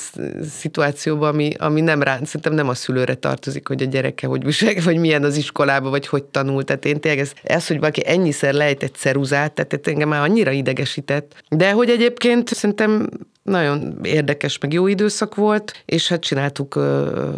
szituációban, 0.50 1.30
ami, 1.30 1.52
ami 1.58 1.82
nem 1.82 2.04
rá, 2.04 2.17
szerintem 2.24 2.54
nem 2.54 2.69
a 2.69 2.74
szülőre 2.74 3.13
tartozik, 3.13 3.67
hogy 3.67 3.82
a 3.82 3.86
gyereke 3.86 4.28
hogy 4.28 4.43
viselkedik, 4.45 4.84
vagy 4.84 4.98
milyen 4.98 5.24
az 5.24 5.38
iskolába, 5.38 5.89
vagy 5.89 6.08
hogy 6.08 6.24
tanult. 6.24 6.65
Tehát 6.65 6.86
én 6.86 7.00
tényleg 7.00 7.19
ez, 7.19 7.32
ez 7.43 7.67
hogy 7.67 7.80
valaki 7.80 8.02
ennyiszer 8.06 8.54
lejt 8.54 8.84
egy 8.84 8.93
ceruzát, 8.93 9.52
tehát 9.54 9.88
engem 9.88 10.10
már 10.10 10.22
annyira 10.22 10.52
idegesített. 10.52 11.43
De 11.50 11.72
hogy 11.72 11.89
egyébként 11.89 12.54
szerintem 12.54 13.10
nagyon 13.43 13.99
érdekes, 14.04 14.58
meg 14.58 14.73
jó 14.73 14.88
időszak 14.88 15.36
volt, 15.36 15.84
és 15.86 16.08
hát 16.08 16.21
csináltuk 16.21 16.80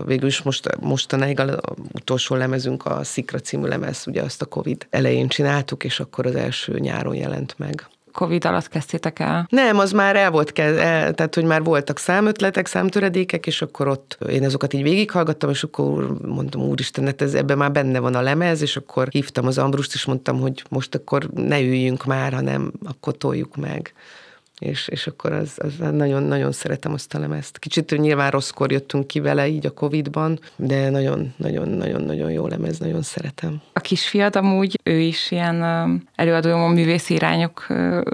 végül 0.05 0.27
is 0.27 0.41
most, 0.41 0.77
mostanáig 0.79 1.39
az 1.39 1.57
utolsó 1.93 2.35
lemezünk, 2.35 2.85
a 2.85 3.03
Szikra 3.03 3.39
című 3.39 3.67
lemez, 3.67 4.03
ugye 4.07 4.21
azt 4.21 4.41
a 4.41 4.45
Covid 4.45 4.87
elején 4.89 5.27
csináltuk, 5.27 5.83
és 5.83 5.99
akkor 5.99 6.25
az 6.25 6.35
első 6.35 6.79
nyáron 6.79 7.15
jelent 7.15 7.55
meg. 7.57 7.87
Covid 8.11 8.45
alatt 8.45 8.67
kezdtétek 8.67 9.19
el? 9.19 9.47
Nem, 9.49 9.79
az 9.79 9.91
már 9.91 10.15
el 10.15 10.31
volt, 10.31 10.59
el, 10.59 11.13
tehát 11.13 11.35
hogy 11.35 11.43
már 11.43 11.63
voltak 11.63 11.97
számötletek, 11.97 12.67
számtöredékek, 12.67 13.47
és 13.47 13.61
akkor 13.61 13.87
ott 13.87 14.17
én 14.29 14.45
azokat 14.45 14.73
így 14.73 14.83
végighallgattam, 14.83 15.49
és 15.49 15.63
akkor 15.63 16.17
mondtam, 16.27 16.61
úristen, 16.61 17.05
hát 17.05 17.21
ez, 17.21 17.33
ebben 17.33 17.57
már 17.57 17.71
benne 17.71 17.99
van 17.99 18.15
a 18.15 18.21
lemez, 18.21 18.61
és 18.61 18.75
akkor 18.77 19.07
hívtam 19.11 19.47
az 19.47 19.57
Ambrust, 19.57 19.93
és 19.93 20.05
mondtam, 20.05 20.39
hogy 20.39 20.63
most 20.69 20.95
akkor 20.95 21.29
ne 21.33 21.61
üljünk 21.61 22.05
már, 22.05 22.33
hanem 22.33 22.71
akkor 22.85 23.17
toljuk 23.17 23.55
meg 23.55 23.93
és, 24.61 24.87
és 24.87 25.07
akkor 25.07 25.31
az, 25.31 25.51
az 25.55 25.73
nagyon-nagyon 25.91 26.51
szeretem 26.51 26.93
azt 26.93 27.13
a 27.13 27.19
lemezt. 27.19 27.59
Kicsit 27.59 27.97
nyilván 27.97 28.31
rosszkor 28.31 28.71
jöttünk 28.71 29.07
ki 29.07 29.19
vele 29.19 29.47
így 29.47 29.65
a 29.65 29.71
Covid-ban, 29.71 30.39
de 30.55 30.89
nagyon-nagyon-nagyon-nagyon 30.89 32.31
jó 32.31 32.47
lemez, 32.47 32.79
nagyon 32.79 33.01
szeretem. 33.01 33.61
A 33.73 33.79
kisfiad 33.79 34.35
amúgy, 34.35 34.79
ő 34.83 34.99
is 34.99 35.31
ilyen 35.31 35.63
előadó 36.15 36.67
művészi 36.67 37.13
irányok 37.13 37.67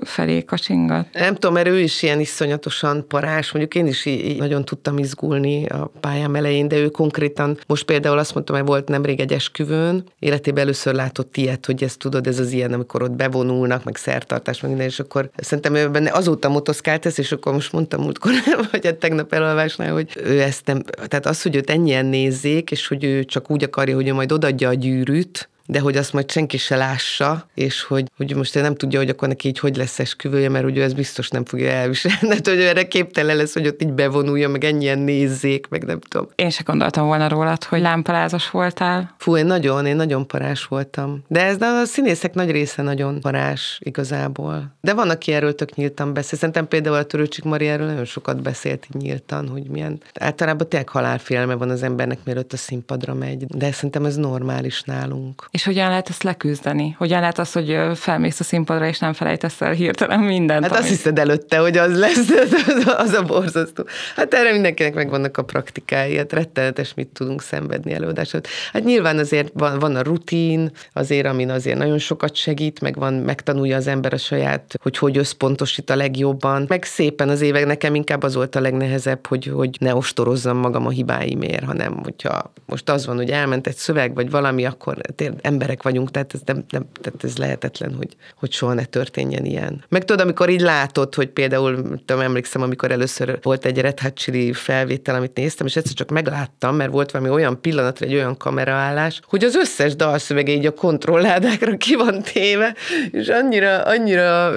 felé 0.03 0.43
kacsingat? 0.43 1.07
Nem 1.13 1.33
tudom, 1.33 1.53
mert 1.53 1.67
ő 1.67 1.79
is 1.79 2.03
ilyen 2.03 2.19
iszonyatosan 2.19 3.07
parás, 3.07 3.51
mondjuk 3.51 3.75
én 3.75 3.87
is 3.87 4.05
így 4.05 4.37
nagyon 4.37 4.65
tudtam 4.65 4.97
izgulni 4.97 5.65
a 5.65 5.91
pályám 5.99 6.35
elején, 6.35 6.67
de 6.67 6.77
ő 6.77 6.89
konkrétan, 6.89 7.57
most 7.67 7.85
például 7.85 8.17
azt 8.17 8.33
mondtam, 8.33 8.55
hogy 8.55 8.65
volt 8.65 8.87
nemrég 8.87 9.19
egy 9.19 9.33
esküvőn, 9.33 10.03
életében 10.19 10.63
először 10.63 10.93
látott 10.93 11.37
ilyet, 11.37 11.65
hogy 11.65 11.83
ezt 11.83 11.99
tudod, 11.99 12.27
ez 12.27 12.39
az 12.39 12.51
ilyen, 12.51 12.73
amikor 12.73 13.01
ott 13.01 13.11
bevonulnak, 13.11 13.83
meg 13.83 13.95
szertartás, 13.95 14.61
meg 14.61 14.69
minden, 14.69 14.89
és 14.89 14.99
akkor 14.99 15.29
szerintem 15.35 15.75
ő 15.75 15.89
benne 15.89 16.11
azóta 16.11 16.36
azóta 16.37 16.49
motoszkált 16.49 17.05
ez, 17.05 17.19
és 17.19 17.31
akkor 17.31 17.53
most 17.53 17.71
mondtam 17.71 18.01
múltkor, 18.01 18.31
vagy 18.71 18.87
a 18.87 18.97
tegnap 18.97 19.33
elolvásnál, 19.33 19.93
hogy 19.93 20.09
ő 20.23 20.41
ezt 20.41 20.65
nem, 20.65 20.81
tehát 21.07 21.25
az, 21.25 21.41
hogy 21.41 21.55
őt 21.55 21.69
ennyien 21.69 22.05
nézzék, 22.05 22.71
és 22.71 22.87
hogy 22.87 23.03
ő 23.03 23.23
csak 23.23 23.51
úgy 23.51 23.63
akarja, 23.63 23.95
hogy 23.95 24.07
ő 24.07 24.13
majd 24.13 24.31
odadja 24.31 24.69
a 24.69 24.73
gyűrűt, 24.73 25.49
de 25.69 25.79
hogy 25.79 25.97
azt 25.97 26.13
majd 26.13 26.31
senki 26.31 26.57
se 26.57 26.75
lássa, 26.75 27.47
és 27.53 27.83
hogy, 27.83 28.11
hogy 28.17 28.35
most 28.35 28.55
ő 28.55 28.61
nem 28.61 28.75
tudja, 28.75 28.99
hogy 28.99 29.09
akkor 29.09 29.27
neki 29.27 29.47
így 29.47 29.59
hogy 29.59 29.75
lesz 29.75 29.99
esküvője, 29.99 30.49
mert 30.49 30.65
ugye 30.65 30.83
ez 30.83 30.93
biztos 30.93 31.29
nem 31.29 31.45
fogja 31.45 31.69
elviselni, 31.69 32.29
hát, 32.35 32.47
hogy 32.47 32.59
erre 32.59 32.87
képtelen 32.87 33.35
lesz, 33.35 33.53
hogy 33.53 33.67
ott 33.67 33.81
így 33.81 33.93
bevonulja, 33.93 34.49
meg 34.49 34.63
ennyien 34.63 34.99
nézzék, 34.99 35.67
meg 35.69 35.83
nem 35.83 35.99
tudom. 35.99 36.29
Én 36.35 36.49
se 36.49 36.63
gondoltam 36.65 37.05
volna 37.05 37.27
rólad, 37.27 37.63
hogy 37.63 37.81
lámpalázas 37.81 38.49
voltál. 38.49 39.15
Fú, 39.17 39.37
én 39.37 39.45
nagyon, 39.45 39.85
én 39.85 39.95
nagyon 39.95 40.27
parás 40.27 40.65
voltam. 40.65 41.23
De 41.27 41.45
ez 41.45 41.57
de 41.57 41.65
a 41.65 41.85
színészek 41.85 42.33
nagy 42.33 42.51
része 42.51 42.81
nagyon 42.81 43.21
parás 43.21 43.79
igazából. 43.83 44.75
De 44.81 44.93
van, 44.93 45.09
aki 45.09 45.31
erről 45.31 45.55
tök 45.55 45.75
nyíltan 45.75 46.13
beszél. 46.13 46.37
Szerintem 46.37 46.67
például 46.67 46.95
a 46.95 47.03
Törőcsik 47.03 47.43
Mari 47.43 47.67
erről 47.67 47.87
nagyon 47.87 48.05
sokat 48.05 48.41
beszélt 48.41 48.87
így 48.95 49.01
nyíltan, 49.01 49.47
hogy 49.47 49.69
milyen. 49.69 50.01
Általában 50.19 50.69
tényleg 50.69 50.89
halálfélme 50.89 51.53
van 51.53 51.69
az 51.69 51.83
embernek, 51.83 52.19
mielőtt 52.23 52.53
a 52.53 52.57
színpadra 52.57 53.13
megy. 53.13 53.45
De 53.45 53.71
szerintem 53.71 54.05
ez 54.05 54.15
normális 54.15 54.81
nálunk. 54.81 55.47
És 55.57 55.63
hogyan 55.63 55.89
lehet 55.89 56.09
ezt 56.09 56.23
leküzdeni? 56.23 56.95
Hogyan 56.97 57.19
lehet 57.19 57.39
az, 57.39 57.51
hogy 57.51 57.77
felmész 57.95 58.39
a 58.39 58.43
színpadra, 58.43 58.87
és 58.87 58.99
nem 58.99 59.13
felejtesz 59.13 59.61
el 59.61 59.71
hirtelen 59.71 60.19
mindent? 60.19 60.61
Hát 60.61 60.71
amit... 60.71 60.83
azt 60.83 60.89
hiszed 60.89 61.19
előtte, 61.19 61.57
hogy 61.57 61.77
az 61.77 61.99
lesz, 61.99 62.29
az, 62.67 62.93
az 62.97 63.13
a 63.13 63.23
borzasztó. 63.23 63.83
Hát 64.15 64.33
erre 64.33 64.51
mindenkinek 64.51 64.93
megvannak 64.93 65.37
a 65.37 65.43
praktikái, 65.43 66.17
hát 66.17 66.33
rettenetes, 66.33 66.93
mit 66.93 67.07
tudunk 67.07 67.41
szenvedni 67.41 67.93
előadásot. 67.93 68.47
Hát 68.73 68.83
nyilván 68.83 69.17
azért 69.17 69.51
van, 69.53 69.79
van 69.79 69.95
a 69.95 70.01
rutin, 70.01 70.71
azért, 70.93 71.25
amin 71.25 71.49
azért 71.49 71.77
nagyon 71.77 71.97
sokat 71.97 72.35
segít, 72.35 72.81
meg 72.81 72.95
van, 72.95 73.13
megtanulja 73.13 73.77
az 73.77 73.87
ember 73.87 74.13
a 74.13 74.17
saját, 74.17 74.75
hogy 74.81 74.97
hogy 74.97 75.17
összpontosít 75.17 75.89
a 75.89 75.95
legjobban. 75.95 76.65
Meg 76.67 76.83
szépen 76.83 77.29
az 77.29 77.41
évek 77.41 77.65
nekem 77.65 77.95
inkább 77.95 78.23
az 78.23 78.35
volt 78.35 78.55
a 78.55 78.61
legnehezebb, 78.61 79.27
hogy, 79.27 79.51
hogy 79.53 79.77
ne 79.79 79.95
ostorozzam 79.95 80.57
magam 80.57 80.85
a 80.85 80.89
hibáimért, 80.89 81.65
hanem 81.65 81.99
hogyha 82.03 82.51
most 82.65 82.89
az 82.89 83.05
van, 83.05 83.15
hogy 83.15 83.29
elment 83.29 83.67
egy 83.67 83.75
szöveg, 83.75 84.13
vagy 84.13 84.29
valami, 84.29 84.65
akkor 84.65 84.97
emberek 85.47 85.83
vagyunk, 85.83 86.11
tehát 86.11 86.33
ez, 86.33 86.39
nem, 86.45 86.63
nem, 86.69 86.85
tehát 87.01 87.23
ez 87.23 87.37
lehetetlen, 87.37 87.93
hogy, 87.95 88.15
hogy 88.35 88.51
soha 88.51 88.73
ne 88.73 88.85
történjen 88.85 89.45
ilyen. 89.45 89.83
Meg 89.89 90.05
tudod, 90.05 90.21
amikor 90.21 90.49
így 90.49 90.61
látod, 90.61 91.15
hogy 91.15 91.27
például, 91.27 91.75
tudom, 92.05 92.21
emlékszem, 92.21 92.61
amikor 92.61 92.91
először 92.91 93.39
volt 93.41 93.65
egy 93.65 93.79
Red 93.79 93.99
Hot 93.99 94.13
Chili 94.13 94.53
felvétel, 94.53 95.15
amit 95.15 95.35
néztem, 95.35 95.65
és 95.67 95.75
egyszer 95.75 95.93
csak 95.93 96.09
megláttam, 96.09 96.75
mert 96.75 96.91
volt 96.91 97.11
valami 97.11 97.29
olyan 97.29 97.61
pillanat, 97.61 98.01
egy 98.01 98.13
olyan 98.13 98.37
kameraállás, 98.37 99.21
hogy 99.27 99.43
az 99.43 99.55
összes 99.55 99.95
dalszövege 99.95 100.51
így 100.51 100.65
a 100.65 100.73
kontrolládákra 100.73 101.77
ki 101.77 101.95
van 101.95 102.21
téve, 102.21 102.75
és 103.11 103.27
annyira, 103.27 103.81
annyira 103.81 104.51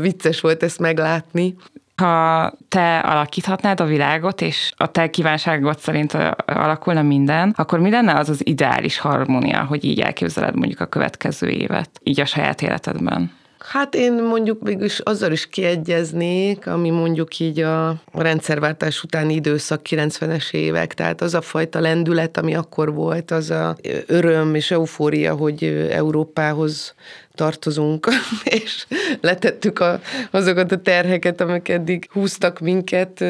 vicces 0.00 0.40
volt 0.40 0.62
ezt 0.62 0.78
meglátni. 0.78 1.56
Ha 1.96 2.52
te 2.68 2.98
alakíthatnád 2.98 3.80
a 3.80 3.84
világot, 3.84 4.40
és 4.40 4.72
a 4.76 4.90
te 4.90 5.10
kívánságod 5.10 5.78
szerint 5.78 6.16
alakulna 6.46 7.02
minden, 7.02 7.54
akkor 7.56 7.78
mi 7.78 7.90
lenne 7.90 8.14
az 8.14 8.28
az 8.28 8.46
ideális 8.46 8.98
harmónia, 8.98 9.64
hogy 9.64 9.84
így 9.84 10.00
elképzeled 10.00 10.54
mondjuk 10.54 10.80
a 10.80 10.86
következő 10.86 11.48
évet, 11.48 11.90
így 12.02 12.20
a 12.20 12.24
saját 12.24 12.62
életedben? 12.62 13.32
Hát 13.58 13.94
én 13.94 14.12
mondjuk 14.12 14.62
mégis 14.62 14.98
azzal 14.98 15.32
is 15.32 15.48
kiegyeznék, 15.48 16.66
ami 16.66 16.90
mondjuk 16.90 17.38
így 17.38 17.60
a 17.60 17.94
rendszerváltás 18.12 19.02
utáni 19.02 19.34
időszak 19.34 19.80
90-es 19.90 20.52
évek, 20.52 20.94
tehát 20.94 21.20
az 21.20 21.34
a 21.34 21.40
fajta 21.40 21.80
lendület, 21.80 22.36
ami 22.36 22.54
akkor 22.54 22.94
volt, 22.94 23.30
az 23.30 23.50
a 23.50 23.76
öröm 24.06 24.54
és 24.54 24.70
eufória, 24.70 25.34
hogy 25.34 25.88
Európához 25.90 26.94
tartozunk, 27.34 28.08
és 28.60 28.86
letettük 29.20 29.78
a, 29.78 30.00
azokat 30.30 30.72
a 30.72 30.80
terheket, 30.80 31.40
amik 31.40 31.68
eddig 31.68 32.08
húztak 32.12 32.60
minket, 32.60 33.24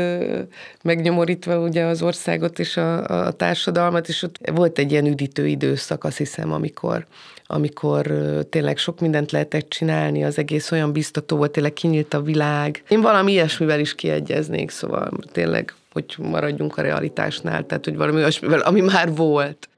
megnyomorítva 0.83 1.59
ugye 1.59 1.85
az 1.85 2.03
országot 2.03 2.59
és 2.59 2.77
a, 2.77 3.27
a 3.27 3.33
társadalmat, 3.33 4.09
és 4.09 4.23
ott 4.23 4.39
volt 4.53 4.79
egy 4.79 4.91
ilyen 4.91 5.07
üdítő 5.07 5.47
időszak, 5.47 6.05
azt 6.05 6.17
hiszem, 6.17 6.53
amikor 6.53 7.07
amikor 7.47 8.13
tényleg 8.51 8.77
sok 8.77 9.01
mindent 9.01 9.33
lehetett 9.33 9.69
csinálni, 9.69 10.25
az 10.25 10.39
egész 10.39 10.71
olyan 10.71 10.93
biztató 10.93 11.37
volt, 11.37 11.51
tényleg 11.51 11.73
kinyílt 11.73 12.15
a 12.15 12.23
világ. 12.23 12.83
Én 12.89 13.01
valami 13.01 13.33
ilyesmivel 13.33 13.81
is 13.81 13.95
kiegyeznék, 13.95 14.71
szóval 14.71 15.11
tényleg, 15.33 15.75
hogy 15.93 16.15
maradjunk 16.19 16.77
a 16.77 16.83
realitásnál, 16.83 17.67
tehát 17.67 17.85
hogy 17.85 17.97
valami 17.97 18.17
olyasmivel, 18.17 18.61
ami 18.61 18.81
már 18.81 19.15
volt. 19.15 19.69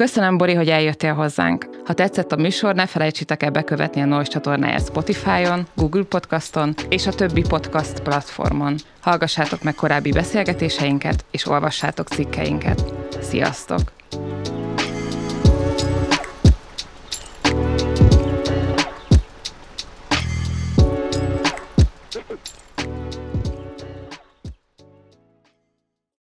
Köszönöm, 0.00 0.36
Bori, 0.36 0.54
hogy 0.54 0.68
eljöttél 0.68 1.14
hozzánk. 1.14 1.68
Ha 1.84 1.92
tetszett 1.92 2.32
a 2.32 2.36
műsor, 2.36 2.74
ne 2.74 2.86
felejtsétek 2.86 3.42
el 3.42 3.50
bekövetni 3.50 4.00
a 4.00 4.04
Noise 4.04 4.30
csatornáját 4.30 4.86
Spotify-on, 4.86 5.66
Google 5.74 6.02
Podcaston 6.02 6.74
és 6.88 7.06
a 7.06 7.12
többi 7.12 7.42
podcast 7.48 8.00
platformon. 8.00 8.74
Hallgassátok 9.00 9.62
meg 9.62 9.74
korábbi 9.74 10.10
beszélgetéseinket, 10.10 11.24
és 11.30 11.46
olvassátok 11.46 12.08
cikkeinket. 12.08 12.84
Sziasztok! 13.20 13.99